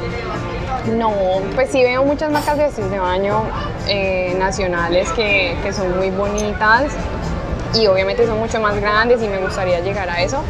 no, 0.93 1.13
pues 1.55 1.71
sí 1.71 1.83
veo 1.83 2.05
muchas 2.05 2.31
marcas 2.31 2.57
de 2.59 2.65
vestidos 2.65 2.91
de 2.91 2.99
baño 2.99 3.43
eh, 3.89 4.37
nacionales 4.39 5.11
que, 5.13 5.57
que 5.63 5.73
son 5.73 5.97
muy 5.97 6.11
bonitas 6.11 6.93
y 7.75 7.87
obviamente 7.87 8.27
son 8.27 8.39
mucho 8.39 8.61
más 8.61 8.75
grandes 8.81 9.23
y 9.23 9.29
me 9.29 9.39
gustaría 9.39 9.81
llegar 9.81 10.09
a 10.11 10.21
eso, 10.23 10.43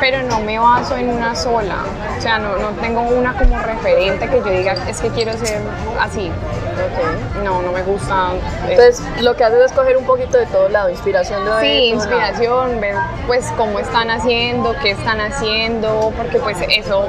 pero 0.00 0.22
no 0.24 0.40
me 0.40 0.58
baso 0.58 0.96
en 0.96 1.10
una 1.10 1.34
sola, 1.36 1.76
o 2.18 2.20
sea, 2.20 2.38
no, 2.38 2.56
no 2.56 2.70
tengo 2.80 3.02
una 3.02 3.34
como 3.38 3.58
referente 3.60 4.28
que 4.28 4.38
yo 4.38 4.50
diga, 4.50 4.74
es 4.88 5.00
que 5.00 5.08
quiero 5.10 5.32
ser 5.34 5.60
así, 6.00 6.28
Ok. 6.28 7.42
no, 7.44 7.62
no 7.62 7.72
me 7.72 7.82
gusta. 7.82 8.32
eh, 8.34 8.70
Entonces, 8.72 9.02
lo 9.22 9.36
que 9.36 9.44
haces 9.44 9.60
es 9.66 9.72
coger 9.72 9.96
un 9.96 10.04
poquito 10.04 10.38
de 10.38 10.46
todo 10.46 10.68
lado, 10.68 10.90
inspiración 10.90 11.44
de 11.44 11.50
Sí, 11.60 11.90
lado. 11.92 11.94
inspiración, 12.02 12.80
ver 12.80 12.96
pues 13.26 13.46
cómo 13.56 13.78
están 13.78 14.10
haciendo, 14.10 14.74
qué 14.82 14.90
están 14.90 15.20
haciendo, 15.20 16.12
porque 16.16 16.38
pues 16.40 16.58
eso 16.68 17.06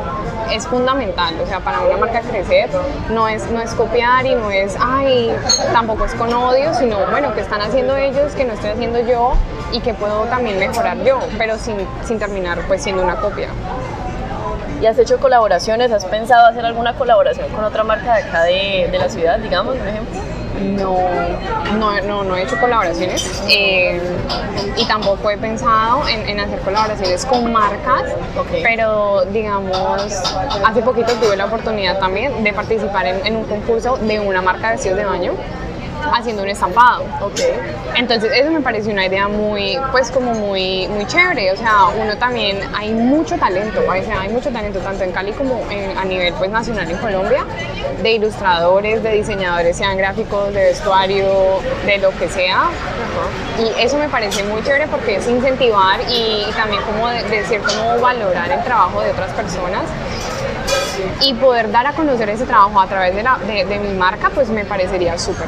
es 0.51 0.67
fundamental, 0.67 1.35
o 1.41 1.47
sea, 1.47 1.59
para 1.59 1.81
una 1.81 1.97
marca 1.97 2.21
crecer 2.21 2.69
no 3.09 3.27
es, 3.27 3.49
no 3.51 3.61
es 3.61 3.73
copiar 3.73 4.25
y 4.25 4.35
no 4.35 4.51
es, 4.51 4.75
ay, 4.79 5.33
tampoco 5.73 6.05
es 6.05 6.13
con 6.13 6.33
odio, 6.33 6.73
sino 6.73 6.97
bueno, 7.09 7.33
qué 7.33 7.41
están 7.41 7.61
haciendo 7.61 7.95
ellos, 7.95 8.33
que 8.33 8.45
no 8.45 8.53
estoy 8.53 8.71
haciendo 8.71 8.99
yo 8.99 9.33
y 9.71 9.81
que 9.81 9.93
puedo 9.93 10.23
también 10.25 10.59
mejorar 10.59 10.97
yo, 11.03 11.19
pero 11.37 11.57
sin, 11.57 11.77
sin 12.05 12.19
terminar 12.19 12.59
pues 12.67 12.83
siendo 12.83 13.03
una 13.03 13.17
copia. 13.17 13.49
¿Y 14.81 14.85
has 14.85 14.97
hecho 14.99 15.19
colaboraciones? 15.19 15.91
¿Has 15.91 16.05
pensado 16.05 16.45
hacer 16.45 16.63
alguna 16.63 16.93
colaboración 16.93 17.49
con 17.49 17.63
otra 17.63 17.83
marca 17.83 18.15
de 18.15 18.23
acá 18.23 18.43
de, 18.43 18.89
de 18.91 18.97
la 18.99 19.09
ciudad, 19.09 19.39
digamos, 19.39 19.75
por 19.75 19.87
ejemplo? 19.87 20.36
No, 20.61 20.97
no, 21.77 22.01
no, 22.01 22.23
no 22.23 22.35
he 22.35 22.43
hecho 22.43 22.59
colaboraciones 22.59 23.43
eh, 23.49 23.99
y 24.75 24.85
tampoco 24.85 25.29
he 25.29 25.37
pensado 25.37 26.07
en, 26.07 26.27
en 26.27 26.39
hacer 26.39 26.59
colaboraciones 26.59 27.25
con 27.25 27.51
marcas, 27.51 28.03
pero 28.63 29.25
digamos, 29.25 30.23
hace 30.65 30.81
poquito 30.81 31.13
tuve 31.13 31.35
la 31.35 31.45
oportunidad 31.45 31.99
también 31.99 32.43
de 32.43 32.53
participar 32.53 33.05
en, 33.05 33.25
en 33.25 33.35
un 33.35 33.43
concurso 33.45 33.97
de 33.97 34.19
una 34.19 34.41
marca 34.41 34.67
de 34.67 34.73
vestidos 34.73 34.97
de 34.97 35.05
baño 35.05 35.33
haciendo 36.13 36.43
un 36.43 36.49
estampado. 36.49 37.03
Ok. 37.21 37.39
Entonces 37.95 38.31
eso 38.33 38.51
me 38.51 38.61
pareció 38.61 38.91
una 38.91 39.05
idea 39.05 39.27
muy, 39.27 39.79
pues 39.91 40.11
como 40.11 40.33
muy, 40.33 40.87
muy 40.87 41.05
chévere, 41.07 41.51
o 41.51 41.57
sea, 41.57 41.85
uno 41.99 42.17
también, 42.17 42.59
hay 42.75 42.91
mucho 42.91 43.37
talento, 43.37 43.81
o 43.87 44.03
sea, 44.03 44.21
hay 44.21 44.29
mucho 44.29 44.51
talento 44.51 44.79
tanto 44.79 45.03
en 45.03 45.11
Cali 45.11 45.31
como 45.31 45.59
en- 45.71 45.97
a 45.97 46.05
nivel 46.05 46.33
pues 46.33 46.51
nacional 46.51 46.89
en 46.89 46.97
Colombia, 46.97 47.45
de 48.01 48.11
ilustradores, 48.11 49.01
de 49.01 49.11
diseñadores, 49.13 49.77
sean 49.77 49.97
gráficos, 49.97 50.53
de 50.53 50.65
vestuario, 50.65 51.59
de 51.85 51.97
lo 51.97 52.11
que 52.17 52.27
sea, 52.29 52.65
y 53.59 53.81
eso 53.81 53.97
me 53.97 54.09
parece 54.09 54.43
muy 54.43 54.61
chévere 54.63 54.87
porque 54.87 55.15
es 55.15 55.27
incentivar 55.27 55.99
y, 56.09 56.45
también 56.55 56.81
como 56.83 57.07
de, 57.09 57.23
de 57.23 57.43
cierto 57.45 57.73
modo 57.75 57.99
valorar 57.99 58.51
el 58.51 58.63
trabajo 58.63 59.01
de 59.01 59.11
otras 59.11 59.31
personas 59.31 59.83
y 61.21 61.33
poder 61.35 61.71
dar 61.71 61.87
a 61.87 61.93
conocer 61.93 62.29
ese 62.29 62.45
trabajo 62.45 62.79
a 62.79 62.87
través 62.87 63.15
de, 63.15 63.23
la, 63.23 63.37
de, 63.39 63.65
de 63.65 63.79
mi 63.79 63.93
marca, 63.93 64.29
pues 64.33 64.49
me 64.49 64.65
parecería 64.65 65.17
súper. 65.17 65.47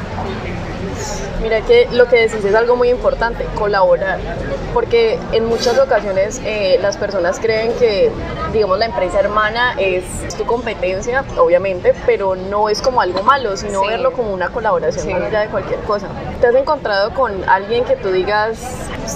Mira 1.42 1.62
que 1.62 1.88
lo 1.94 2.06
que 2.10 2.18
decís 2.28 2.44
es 2.44 2.54
algo 2.54 2.76
muy 2.76 2.90
importante, 2.90 3.46
colaborar, 3.56 4.20
porque 4.74 5.18
en 5.32 5.46
muchas 5.46 5.78
ocasiones 5.80 6.42
eh, 6.44 6.78
las 6.82 6.98
personas 6.98 7.40
creen 7.40 7.72
que, 7.80 8.12
digamos, 8.52 8.78
la 8.78 8.86
empresa 8.86 9.22
hermana 9.22 9.74
es 9.78 10.04
tu 10.38 10.44
competencia, 10.46 11.24
obviamente, 11.38 11.94
pero 12.06 12.36
no 12.36 12.68
es 12.68 12.82
como 12.82 13.00
algo 13.00 13.24
malo, 13.24 13.56
sino 13.56 13.82
Sí. 13.84 13.88
verlo 13.88 14.12
como 14.12 14.34
una 14.34 14.50
colaboración 14.50 15.06
Sí. 15.06 15.14
más 15.14 15.22
allá 15.22 15.40
de 15.40 15.48
cualquier 15.48 15.80
cosa. 15.82 16.08
¿Te 16.42 16.48
has 16.48 16.56
encontrado 16.56 17.14
con 17.14 17.48
alguien 17.48 17.86
que 17.86 17.96
tú 17.96 18.10
digas, 18.12 18.58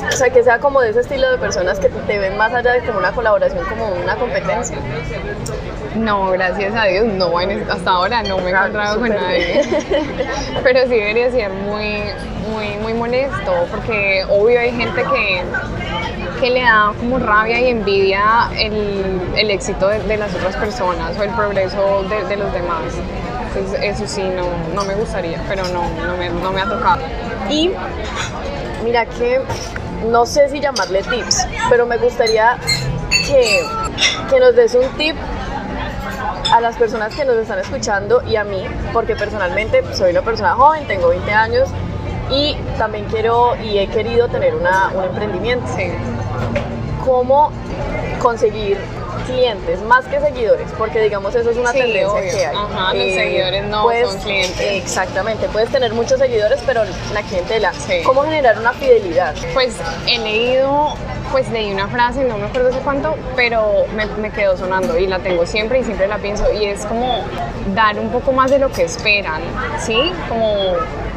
o 0.01 0.12
sea, 0.12 0.29
que 0.29 0.43
sea 0.43 0.60
como 0.60 0.82
de 0.82 0.89
ese 0.91 1.01
estilo 1.01 1.29
de 1.32 1.38
personas 1.38 1.79
que 1.79 1.89
te 1.89 2.17
ven 2.19 2.38
más 2.38 2.53
allá 2.53 2.73
de 2.73 2.82
como 2.82 2.99
una 2.99 3.12
colaboración, 3.12 3.63
como 3.65 3.89
una 3.89 4.15
competencia? 4.15 4.77
No, 5.95 6.32
gracias 6.32 6.73
a 6.75 6.86
Dios, 6.86 7.06
no, 7.06 7.32
hasta 7.69 7.91
ahora 7.91 8.23
no 8.23 8.38
me 8.39 8.49
he 8.49 8.56
Ah, 8.56 8.62
encontrado 8.67 8.99
con 8.99 9.10
nadie. 9.10 9.62
Pero 10.63 10.82
sí 10.84 10.89
debería 10.95 11.29
ser 11.32 11.51
muy, 11.51 12.01
muy, 12.51 12.77
muy 12.82 12.93
molesto, 12.93 13.67
porque 13.69 14.25
obvio 14.29 14.60
hay 14.60 14.71
gente 14.71 15.03
que, 15.03 15.43
que 16.39 16.49
le 16.49 16.62
da 16.62 16.93
como 16.99 17.19
rabia 17.19 17.60
y 17.62 17.67
envidia 17.69 18.49
el, 18.58 19.21
el 19.36 19.51
éxito 19.51 19.88
de, 19.88 19.99
de 19.99 20.17
las 20.17 20.34
otras 20.34 20.56
personas 20.56 21.17
o 21.19 21.23
el 21.23 21.29
progreso 21.32 22.03
de, 22.10 22.23
de 22.25 22.38
los 22.38 22.51
demás. 22.53 22.82
Entonces 23.56 23.79
eso 23.84 24.08
sí, 24.08 24.23
no, 24.23 24.45
no 24.73 24.84
me 24.84 24.95
gustaría, 24.95 25.39
pero 25.47 25.63
no, 25.67 25.84
no 26.08 26.17
me, 26.17 26.29
no 26.29 26.51
me 26.51 26.62
ha 26.62 26.65
tocado. 26.65 27.01
Y 27.49 27.71
mira 28.84 29.06
que 29.06 29.39
no 30.05 30.25
sé 30.25 30.49
si 30.49 30.59
llamarle 30.59 31.03
tips, 31.03 31.47
pero 31.69 31.85
me 31.85 31.97
gustaría 31.97 32.57
que, 33.27 33.63
que 34.29 34.39
nos 34.39 34.55
des 34.55 34.75
un 34.75 34.87
tip 34.97 35.15
a 36.51 36.61
las 36.61 36.75
personas 36.77 37.15
que 37.15 37.25
nos 37.25 37.37
están 37.37 37.59
escuchando 37.59 38.21
y 38.27 38.35
a 38.35 38.43
mí, 38.43 38.63
porque 38.91 39.15
personalmente 39.15 39.83
soy 39.93 40.11
una 40.11 40.21
persona 40.21 40.53
joven, 40.53 40.85
tengo 40.87 41.09
20 41.09 41.31
años 41.31 41.69
y 42.29 42.55
también 42.77 43.05
quiero 43.05 43.55
y 43.55 43.79
he 43.79 43.87
querido 43.87 44.27
tener 44.27 44.55
una, 44.55 44.89
un 44.95 45.03
emprendimiento. 45.03 45.65
Sí. 45.75 45.91
¿Cómo 47.03 47.51
conseguir 48.21 48.77
clientes 49.25 49.81
más 49.81 50.05
que 50.05 50.19
seguidores, 50.19 50.67
porque 50.77 51.01
digamos 51.01 51.33
eso 51.36 51.49
es 51.49 51.57
una 51.57 51.71
Sí, 51.71 51.79
tendencia 51.79 52.09
obvio. 52.12 52.31
que 52.31 52.45
hay. 52.45 52.55
Ajá, 52.55 52.93
los 52.93 53.13
seguidores 53.13 53.63
no 53.65 53.83
son 53.89 54.19
clientes. 54.21 54.59
Exactamente, 54.62 55.47
puedes 55.49 55.69
tener 55.69 55.93
muchos 55.93 56.19
seguidores, 56.19 56.59
pero 56.65 56.83
la 57.13 57.21
clientela. 57.23 57.73
Sí. 57.73 58.01
¿Cómo 58.05 58.23
generar 58.23 58.57
una 58.59 58.73
fidelidad? 58.73 59.33
Pues 59.53 59.75
he 60.07 60.19
leído, 60.19 60.95
pues 61.31 61.49
leí 61.51 61.71
una 61.73 61.88
frase, 61.88 62.23
no 62.23 62.38
me 62.38 62.45
acuerdo 62.45 62.69
hace 62.69 62.79
cuánto, 62.79 63.15
pero 63.36 63.86
me, 63.95 64.05
me 64.05 64.31
quedó 64.31 64.57
sonando 64.57 64.97
y 64.97 65.07
la 65.07 65.19
tengo 65.19 65.45
siempre 65.45 65.79
y 65.79 65.83
siempre 65.83 66.07
la 66.07 66.17
pienso 66.17 66.45
y 66.53 66.65
es 66.65 66.86
como 66.86 67.23
dar 67.73 67.97
un 67.99 68.09
poco 68.09 68.31
más 68.31 68.51
de 68.51 68.59
lo 68.59 68.71
que 68.71 68.83
esperan, 68.83 69.41
¿sí? 69.79 70.12
Como 70.29 70.73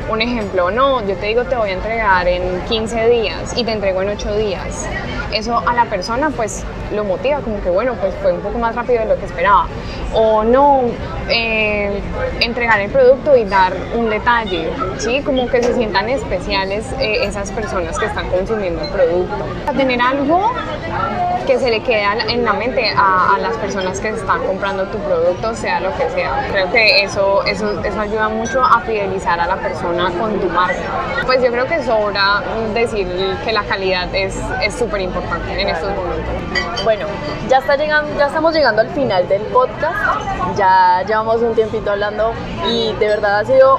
un 0.09 0.23
ejemplo, 0.23 0.71
no, 0.71 1.05
yo 1.07 1.17
te 1.17 1.27
digo 1.27 1.45
te 1.45 1.57
voy 1.57 1.71
a 1.71 1.73
entregar 1.73 2.29
en 2.29 2.61
15 2.69 3.09
días 3.09 3.53
y 3.57 3.65
te 3.65 3.73
entrego 3.73 4.03
en 4.03 4.11
8 4.11 4.37
días. 4.37 4.87
Eso 5.33 5.59
a 5.67 5.75
la 5.75 5.85
persona 5.87 6.31
pues 6.31 6.65
lo 6.95 7.05
motiva, 7.05 7.41
como 7.41 7.61
que 7.61 7.69
bueno, 7.71 7.95
pues 8.01 8.15
fue 8.23 8.33
un 8.33 8.41
poco 8.41 8.59
más 8.59 8.75
rápido 8.75 9.01
de 9.01 9.07
lo 9.07 9.17
que 9.19 9.27
esperaba. 9.27 9.67
O 10.15 10.45
no, 10.45 10.83
eh, 11.29 12.01
entregar 12.41 12.81
el 12.81 12.91
producto 12.91 13.37
y 13.37 13.45
dar 13.45 13.73
un 13.95 14.09
detalle, 14.09 14.71
¿sí? 14.99 15.21
Como 15.23 15.49
que 15.49 15.63
se 15.63 15.75
sientan 15.75 16.09
especiales 16.09 16.87
eh, 17.01 17.25
esas 17.25 17.51
personas 17.51 17.99
que 17.99 18.07
están 18.07 18.29
consumiendo 18.31 18.81
el 18.83 18.89
producto. 18.89 19.45
Tener 19.77 20.01
algo 20.01 20.53
que 21.47 21.59
se 21.61 21.71
le 21.71 21.81
quede 21.83 22.05
a 22.05 22.15
la- 22.17 22.25
en 22.25 22.45
la 22.45 22.53
mente 22.55 22.91
a, 22.97 23.35
a 23.37 23.39
las 23.39 23.57
personas 23.57 24.01
que 24.01 24.09
están 24.09 24.43
comprando 24.47 24.85
tu 24.87 24.99
producto, 24.99 25.55
sea 25.55 25.79
lo 25.81 25.91
que 25.97 26.09
sea. 26.11 26.49
Creo 26.51 26.71
que 26.73 27.05
eso, 27.05 27.45
eso, 27.45 27.81
eso 27.85 28.01
ayuda 28.01 28.29
mucho 28.29 28.61
a 28.65 28.81
fidelizar 28.81 29.39
a 29.39 29.47
la 29.47 29.57
persona 29.57 30.11
con 30.19 30.41
tu 30.41 30.49
marca. 30.49 30.75
Pues 31.25 31.41
yo 31.43 31.51
creo 31.53 31.67
que 31.67 31.83
sobra 31.85 32.43
decir 32.75 33.07
que 33.45 33.53
la 33.53 33.63
calidad 33.63 34.13
es 34.15 34.37
es 34.65 34.75
súper 34.75 35.01
importante 35.17 35.61
en 35.61 35.69
estos 35.69 35.91
momentos. 35.95 36.35
Bueno, 36.85 37.07
ya, 37.49 37.59
está 37.59 37.77
llegando, 37.77 38.17
ya 38.19 38.27
estamos 38.27 38.55
llegando 38.55 38.83
al 38.83 38.89
final 38.91 39.29
del 39.29 39.43
podcast. 39.43 39.97
Ya 40.57 41.03
llevamos 41.07 41.43
un 41.43 41.55
tiempito 41.55 41.91
hablando 41.91 42.33
y 42.69 42.93
de 42.95 43.09
verdad 43.09 43.41
ha 43.41 43.45
sido 43.45 43.79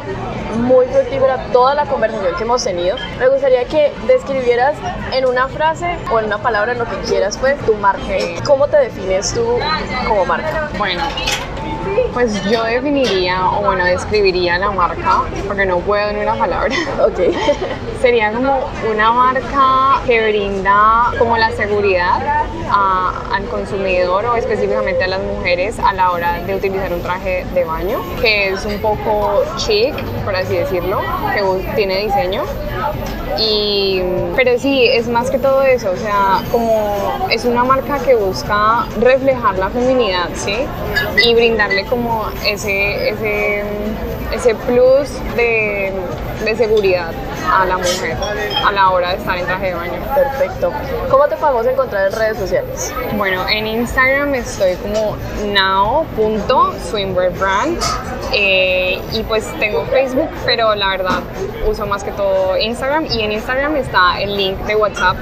muy 0.57 0.85
fructífera 0.87 1.37
toda 1.51 1.75
la 1.75 1.85
conversación 1.85 2.35
que 2.35 2.43
hemos 2.43 2.63
tenido. 2.63 2.97
Me 3.19 3.27
gustaría 3.29 3.65
que 3.65 3.93
describieras 4.07 4.75
en 5.11 5.25
una 5.25 5.47
frase 5.47 5.97
o 6.11 6.19
en 6.19 6.25
una 6.25 6.39
palabra, 6.39 6.73
en 6.73 6.79
lo 6.79 6.85
que 6.85 6.97
quieras, 7.07 7.37
pues, 7.37 7.57
tu 7.65 7.75
marca. 7.75 8.01
¿Cómo 8.45 8.67
te 8.67 8.77
defines 8.77 9.33
tú 9.33 9.45
como 10.07 10.25
marca? 10.25 10.69
Bueno, 10.77 11.03
pues 12.13 12.43
yo 12.49 12.63
definiría, 12.63 13.49
o 13.51 13.61
bueno, 13.61 13.83
describiría 13.85 14.57
la 14.57 14.71
marca, 14.71 15.23
porque 15.47 15.65
no 15.65 15.79
puedo 15.79 16.09
en 16.09 16.17
una 16.17 16.35
palabra. 16.35 16.75
Ok. 17.05 17.33
Sería 18.01 18.31
como 18.31 18.59
una 18.91 19.11
marca 19.11 20.01
que 20.05 20.29
brinda 20.29 21.11
como 21.17 21.35
la 21.37 21.51
seguridad 21.51 22.45
a- 22.69 23.13
al 23.33 23.45
consumidor 23.45 24.25
o 24.25 24.35
específicamente 24.35 25.03
a 25.03 25.07
las 25.07 25.21
mujeres 25.21 25.79
a 25.79 25.93
la 25.93 26.11
hora 26.11 26.33
de 26.45 26.55
utilizar 26.55 26.93
un 26.93 27.01
traje 27.01 27.45
de 27.53 27.63
baño, 27.63 27.99
que 28.21 28.49
es 28.49 28.65
un 28.65 28.79
poco 28.79 29.43
chic, 29.57 29.95
por 30.23 30.35
así 30.35 30.55
decirlo, 30.57 30.99
que 31.33 31.73
tiene 31.75 31.97
diseño. 32.05 32.43
Pero 34.35 34.57
sí, 34.59 34.85
es 34.85 35.07
más 35.07 35.29
que 35.29 35.39
todo 35.39 35.63
eso, 35.63 35.91
o 35.91 35.97
sea, 35.97 36.41
como 36.51 37.27
es 37.29 37.45
una 37.45 37.63
marca 37.63 37.99
que 37.99 38.15
busca 38.15 38.85
reflejar 38.99 39.57
la 39.57 39.69
feminidad, 39.69 40.29
¿sí? 40.35 40.55
Y 41.23 41.33
brindarle 41.33 41.85
como 41.85 42.25
ese, 42.45 43.09
ese, 43.09 43.63
ese 44.33 44.55
plus 44.55 45.09
de, 45.35 45.91
de 46.43 46.55
seguridad 46.55 47.11
a 47.51 47.65
la 47.65 47.77
mujer 47.77 48.15
a 48.65 48.71
la 48.71 48.91
hora 48.91 49.09
de 49.11 49.17
estar 49.17 49.37
en 49.37 49.45
traje 49.45 49.67
de 49.67 49.73
baño. 49.73 49.99
Perfecto. 50.13 50.71
¿Cómo 51.09 51.27
te 51.27 51.35
podemos 51.35 51.65
encontrar 51.65 52.07
en 52.07 52.13
redes 52.13 52.37
sociales? 52.37 52.93
Bueno, 53.15 53.47
en 53.49 53.67
Instagram 53.67 54.35
estoy 54.35 54.75
como 54.75 55.17
now.swimwearbrand 55.45 57.79
eh, 58.33 59.01
y 59.13 59.23
pues 59.23 59.45
tengo 59.59 59.85
Facebook, 59.85 60.29
pero 60.45 60.75
la 60.75 60.89
verdad 60.89 61.19
uso 61.67 61.85
más 61.85 62.03
que 62.03 62.11
todo 62.11 62.57
Instagram 62.57 63.05
y 63.05 63.21
en 63.21 63.31
Instagram 63.31 63.77
está 63.77 64.21
el 64.21 64.35
link 64.35 64.57
de 64.65 64.75
WhatsApp 64.75 65.15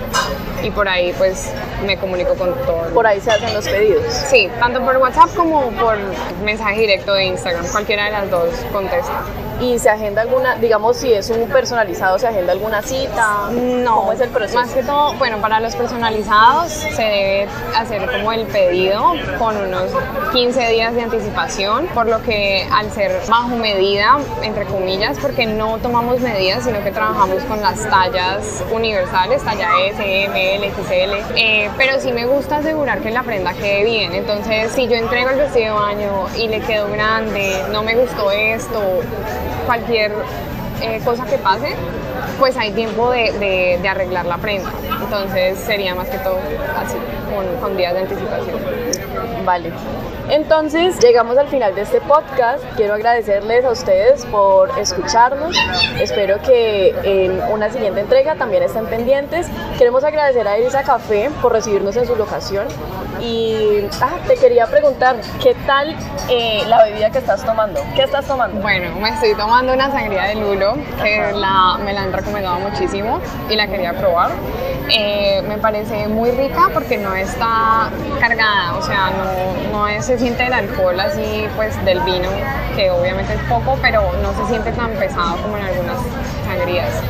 y 0.63 0.71
por 0.71 0.87
ahí 0.87 1.13
pues 1.17 1.51
me 1.85 1.97
comunico 1.97 2.33
con 2.35 2.53
todo. 2.65 2.89
Por 2.93 3.05
ahí 3.05 3.19
se 3.19 3.31
hacen 3.31 3.53
los 3.53 3.67
pedidos. 3.67 4.05
Sí, 4.11 4.49
tanto 4.59 4.83
por 4.83 4.97
WhatsApp 4.97 5.29
como 5.35 5.69
por 5.71 5.97
mensaje 6.43 6.81
directo 6.81 7.13
de 7.13 7.25
Instagram, 7.25 7.67
cualquiera 7.67 8.05
de 8.05 8.11
las 8.11 8.31
dos 8.31 8.49
contesta. 8.71 9.21
¿Y 9.61 9.79
se 9.79 9.89
agenda 9.89 10.21
alguna, 10.21 10.55
digamos, 10.55 10.97
si 10.97 11.13
es 11.13 11.29
un 11.29 11.47
personalizado, 11.47 12.19
se 12.19 12.27
agenda 12.27 12.51
alguna 12.51 12.81
cita? 12.81 13.49
No, 13.51 13.95
¿Cómo 13.95 14.11
es 14.13 14.19
el 14.19 14.29
proceso? 14.29 14.59
Más 14.59 14.71
que 14.71 14.83
todo, 14.83 15.13
bueno, 15.13 15.37
para 15.39 15.59
los 15.59 15.75
personalizados 15.75 16.71
se 16.71 17.01
debe 17.01 17.47
hacer 17.75 18.09
como 18.11 18.33
el 18.33 18.45
pedido 18.47 19.13
con 19.39 19.55
unos 19.55 19.91
15 20.33 20.67
días 20.67 20.93
de 20.93 21.03
anticipación, 21.03 21.87
por 21.87 22.07
lo 22.07 22.21
que 22.21 22.67
al 22.71 22.91
ser 22.91 23.21
bajo 23.29 23.55
medida, 23.55 24.17
entre 24.43 24.65
comillas, 24.65 25.17
porque 25.19 25.45
no 25.45 25.77
tomamos 25.77 26.19
medidas, 26.19 26.65
sino 26.65 26.83
que 26.83 26.91
trabajamos 26.91 27.41
con 27.43 27.61
las 27.61 27.81
tallas 27.89 28.63
universales, 28.71 29.43
talla 29.43 29.69
S, 29.87 30.25
M, 30.25 30.55
L, 30.55 30.71
XL, 30.71 31.37
eh, 31.37 31.69
pero 31.77 31.99
sí 31.99 32.11
me 32.11 32.25
gusta 32.25 32.57
asegurar 32.57 32.99
que 32.99 33.11
la 33.11 33.23
prenda 33.23 33.53
quede 33.53 33.85
bien, 33.85 34.13
entonces 34.13 34.71
si 34.73 34.87
yo 34.87 34.95
entrego 34.95 35.29
el 35.29 35.37
vestido 35.37 35.75
de 35.75 35.79
baño 35.79 36.27
y 36.37 36.47
le 36.47 36.59
quedó 36.61 36.89
grande, 36.89 37.63
no 37.71 37.83
me 37.83 37.95
gustó 37.95 38.31
esto, 38.31 39.01
cualquier 39.65 40.11
eh, 40.81 40.99
cosa 41.03 41.25
que 41.25 41.37
pase, 41.37 41.75
pues 42.39 42.57
hay 42.57 42.71
tiempo 42.71 43.09
de, 43.11 43.79
de- 43.81 43.87
arreglar 43.87 44.25
la 44.25 44.37
prenda. 44.37 44.71
Entonces 45.01 45.57
sería 45.59 45.95
más 45.95 46.07
que 46.09 46.17
todo 46.17 46.37
así, 46.77 46.95
con 47.61 47.77
días 47.77 47.93
de 47.93 47.99
anticipación. 48.01 48.57
Vale. 49.45 49.71
Entonces, 50.29 50.99
llegamos 50.99 51.37
al 51.37 51.47
final 51.47 51.75
de 51.75 51.81
este 51.81 52.01
podcast. 52.01 52.63
Quiero 52.75 52.95
agradecerles 52.95 53.63
a 53.63 53.69
ustedes 53.69 54.25
por 54.25 54.71
escucharnos. 54.79 55.55
Espero 55.99 56.41
que 56.41 56.95
en 57.03 57.41
una 57.51 57.69
siguiente 57.69 58.01
entrega 58.01 58.35
también 58.35 58.63
estén 58.63 58.87
pendientes. 58.87 59.47
Queremos 59.77 60.03
agradecer 60.03 60.47
a 60.47 60.57
Elisa 60.57 60.83
Café 60.83 61.29
por 61.41 61.53
recibirnos 61.53 61.95
en 61.95 62.07
su 62.07 62.15
locación. 62.15 62.67
Y 63.21 63.87
ah, 64.01 64.17
te 64.27 64.35
quería 64.35 64.65
preguntar, 64.65 65.15
¿qué 65.41 65.55
tal 65.65 65.95
eh, 66.29 66.63
la 66.67 66.83
bebida 66.83 67.11
que 67.11 67.19
estás 67.19 67.45
tomando? 67.45 67.79
¿Qué 67.95 68.03
estás 68.03 68.25
tomando? 68.25 68.59
Bueno, 68.61 68.93
me 68.99 69.09
estoy 69.09 69.35
tomando 69.35 69.73
una 69.73 69.91
sangría 69.91 70.23
de 70.23 70.35
lulo 70.35 70.75
que 71.01 71.31
la, 71.33 71.77
me 71.83 71.93
la 71.93 72.03
han 72.03 72.13
recomendado 72.13 72.59
muchísimo 72.59 73.21
y 73.49 73.55
la 73.55 73.67
quería 73.67 73.93
probar. 73.93 74.31
Eh, 74.89 75.41
me 75.47 75.57
parece 75.57 76.07
muy 76.07 76.29
rica 76.31 76.69
porque 76.73 76.97
no 76.97 77.15
está 77.15 77.89
cargada, 78.19 78.75
o 78.77 78.81
sea, 78.83 79.09
no, 79.09 79.71
no 79.79 79.87
es- 79.87 80.05
se 80.05 80.17
siente 80.19 80.45
el 80.45 80.53
alcohol 80.53 80.99
así 80.99 81.47
pues 81.55 81.83
del 81.85 81.99
vino, 82.01 82.29
que 82.75 82.91
obviamente 82.91 83.33
es 83.33 83.39
poco, 83.49 83.77
pero 83.81 84.11
no 84.21 84.31
se 84.33 84.45
siente 84.47 84.71
tan 84.73 84.91
pesado 84.91 85.37
como 85.37 85.57
en 85.57 85.63
algunas 85.65 85.97
sangrías. 86.45 87.01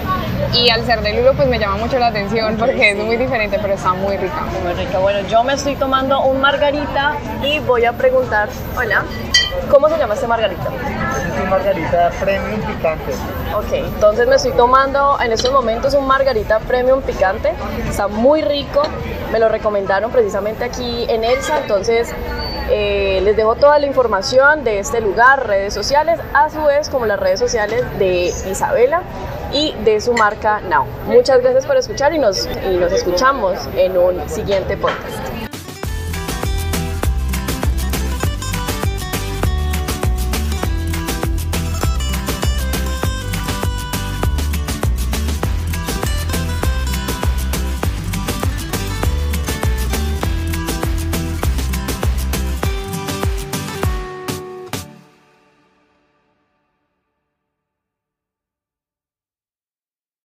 Y 0.53 0.69
al 0.69 0.85
ser 0.85 1.01
de 1.01 1.13
lulo 1.15 1.33
pues 1.33 1.47
me 1.49 1.59
llama 1.59 1.75
mucho 1.77 1.99
la 1.99 2.07
atención 2.07 2.55
porque 2.57 2.91
es 2.91 2.97
muy 2.97 3.17
diferente, 3.17 3.59
pero 3.61 3.73
está 3.73 3.93
muy 3.93 4.15
rica. 4.15 4.43
Muy 4.63 4.73
rica. 4.73 4.99
Bueno, 4.99 5.27
yo 5.27 5.43
me 5.43 5.53
estoy 5.53 5.75
tomando 5.75 6.21
un 6.21 6.39
margarita 6.39 7.13
y 7.43 7.59
voy 7.59 7.83
a 7.85 7.91
preguntar, 7.93 8.47
hola, 8.77 9.03
¿cómo 9.69 9.89
se 9.89 9.97
llama 9.97 10.13
este 10.13 10.27
margarita? 10.27 10.69
Un 11.41 11.49
margarita 11.49 12.11
premium 12.19 12.61
picante. 12.61 13.11
Ok, 13.55 13.73
entonces 13.73 14.27
me 14.27 14.35
estoy 14.35 14.51
tomando 14.53 15.17
en 15.21 15.31
estos 15.31 15.51
momentos 15.51 15.93
un 15.93 16.07
margarita 16.07 16.59
premium 16.59 17.01
picante. 17.01 17.53
Está 17.89 18.07
muy 18.07 18.41
rico. 18.41 18.83
Me 19.31 19.39
lo 19.39 19.49
recomendaron 19.49 20.11
precisamente 20.11 20.63
aquí 20.63 21.05
en 21.09 21.23
Elsa. 21.23 21.59
Entonces 21.59 22.13
eh, 22.69 23.19
les 23.23 23.35
dejo 23.35 23.55
toda 23.55 23.77
la 23.79 23.85
información 23.85 24.63
de 24.63 24.79
este 24.79 25.01
lugar, 25.01 25.47
redes 25.47 25.73
sociales, 25.73 26.19
a 26.33 26.49
su 26.49 26.63
vez 26.63 26.89
como 26.89 27.05
las 27.05 27.19
redes 27.19 27.39
sociales 27.39 27.83
de 27.99 28.33
Isabela 28.49 29.01
y 29.53 29.73
de 29.83 30.01
su 30.01 30.13
marca 30.13 30.61
Now. 30.61 30.85
Muchas 31.07 31.41
gracias 31.41 31.65
por 31.65 31.77
escuchar 31.77 32.13
y 32.13 32.19
nos, 32.19 32.47
y 32.47 32.77
nos 32.77 32.91
escuchamos 32.91 33.57
en 33.75 33.97
un 33.97 34.27
siguiente 34.29 34.77
podcast. 34.77 35.44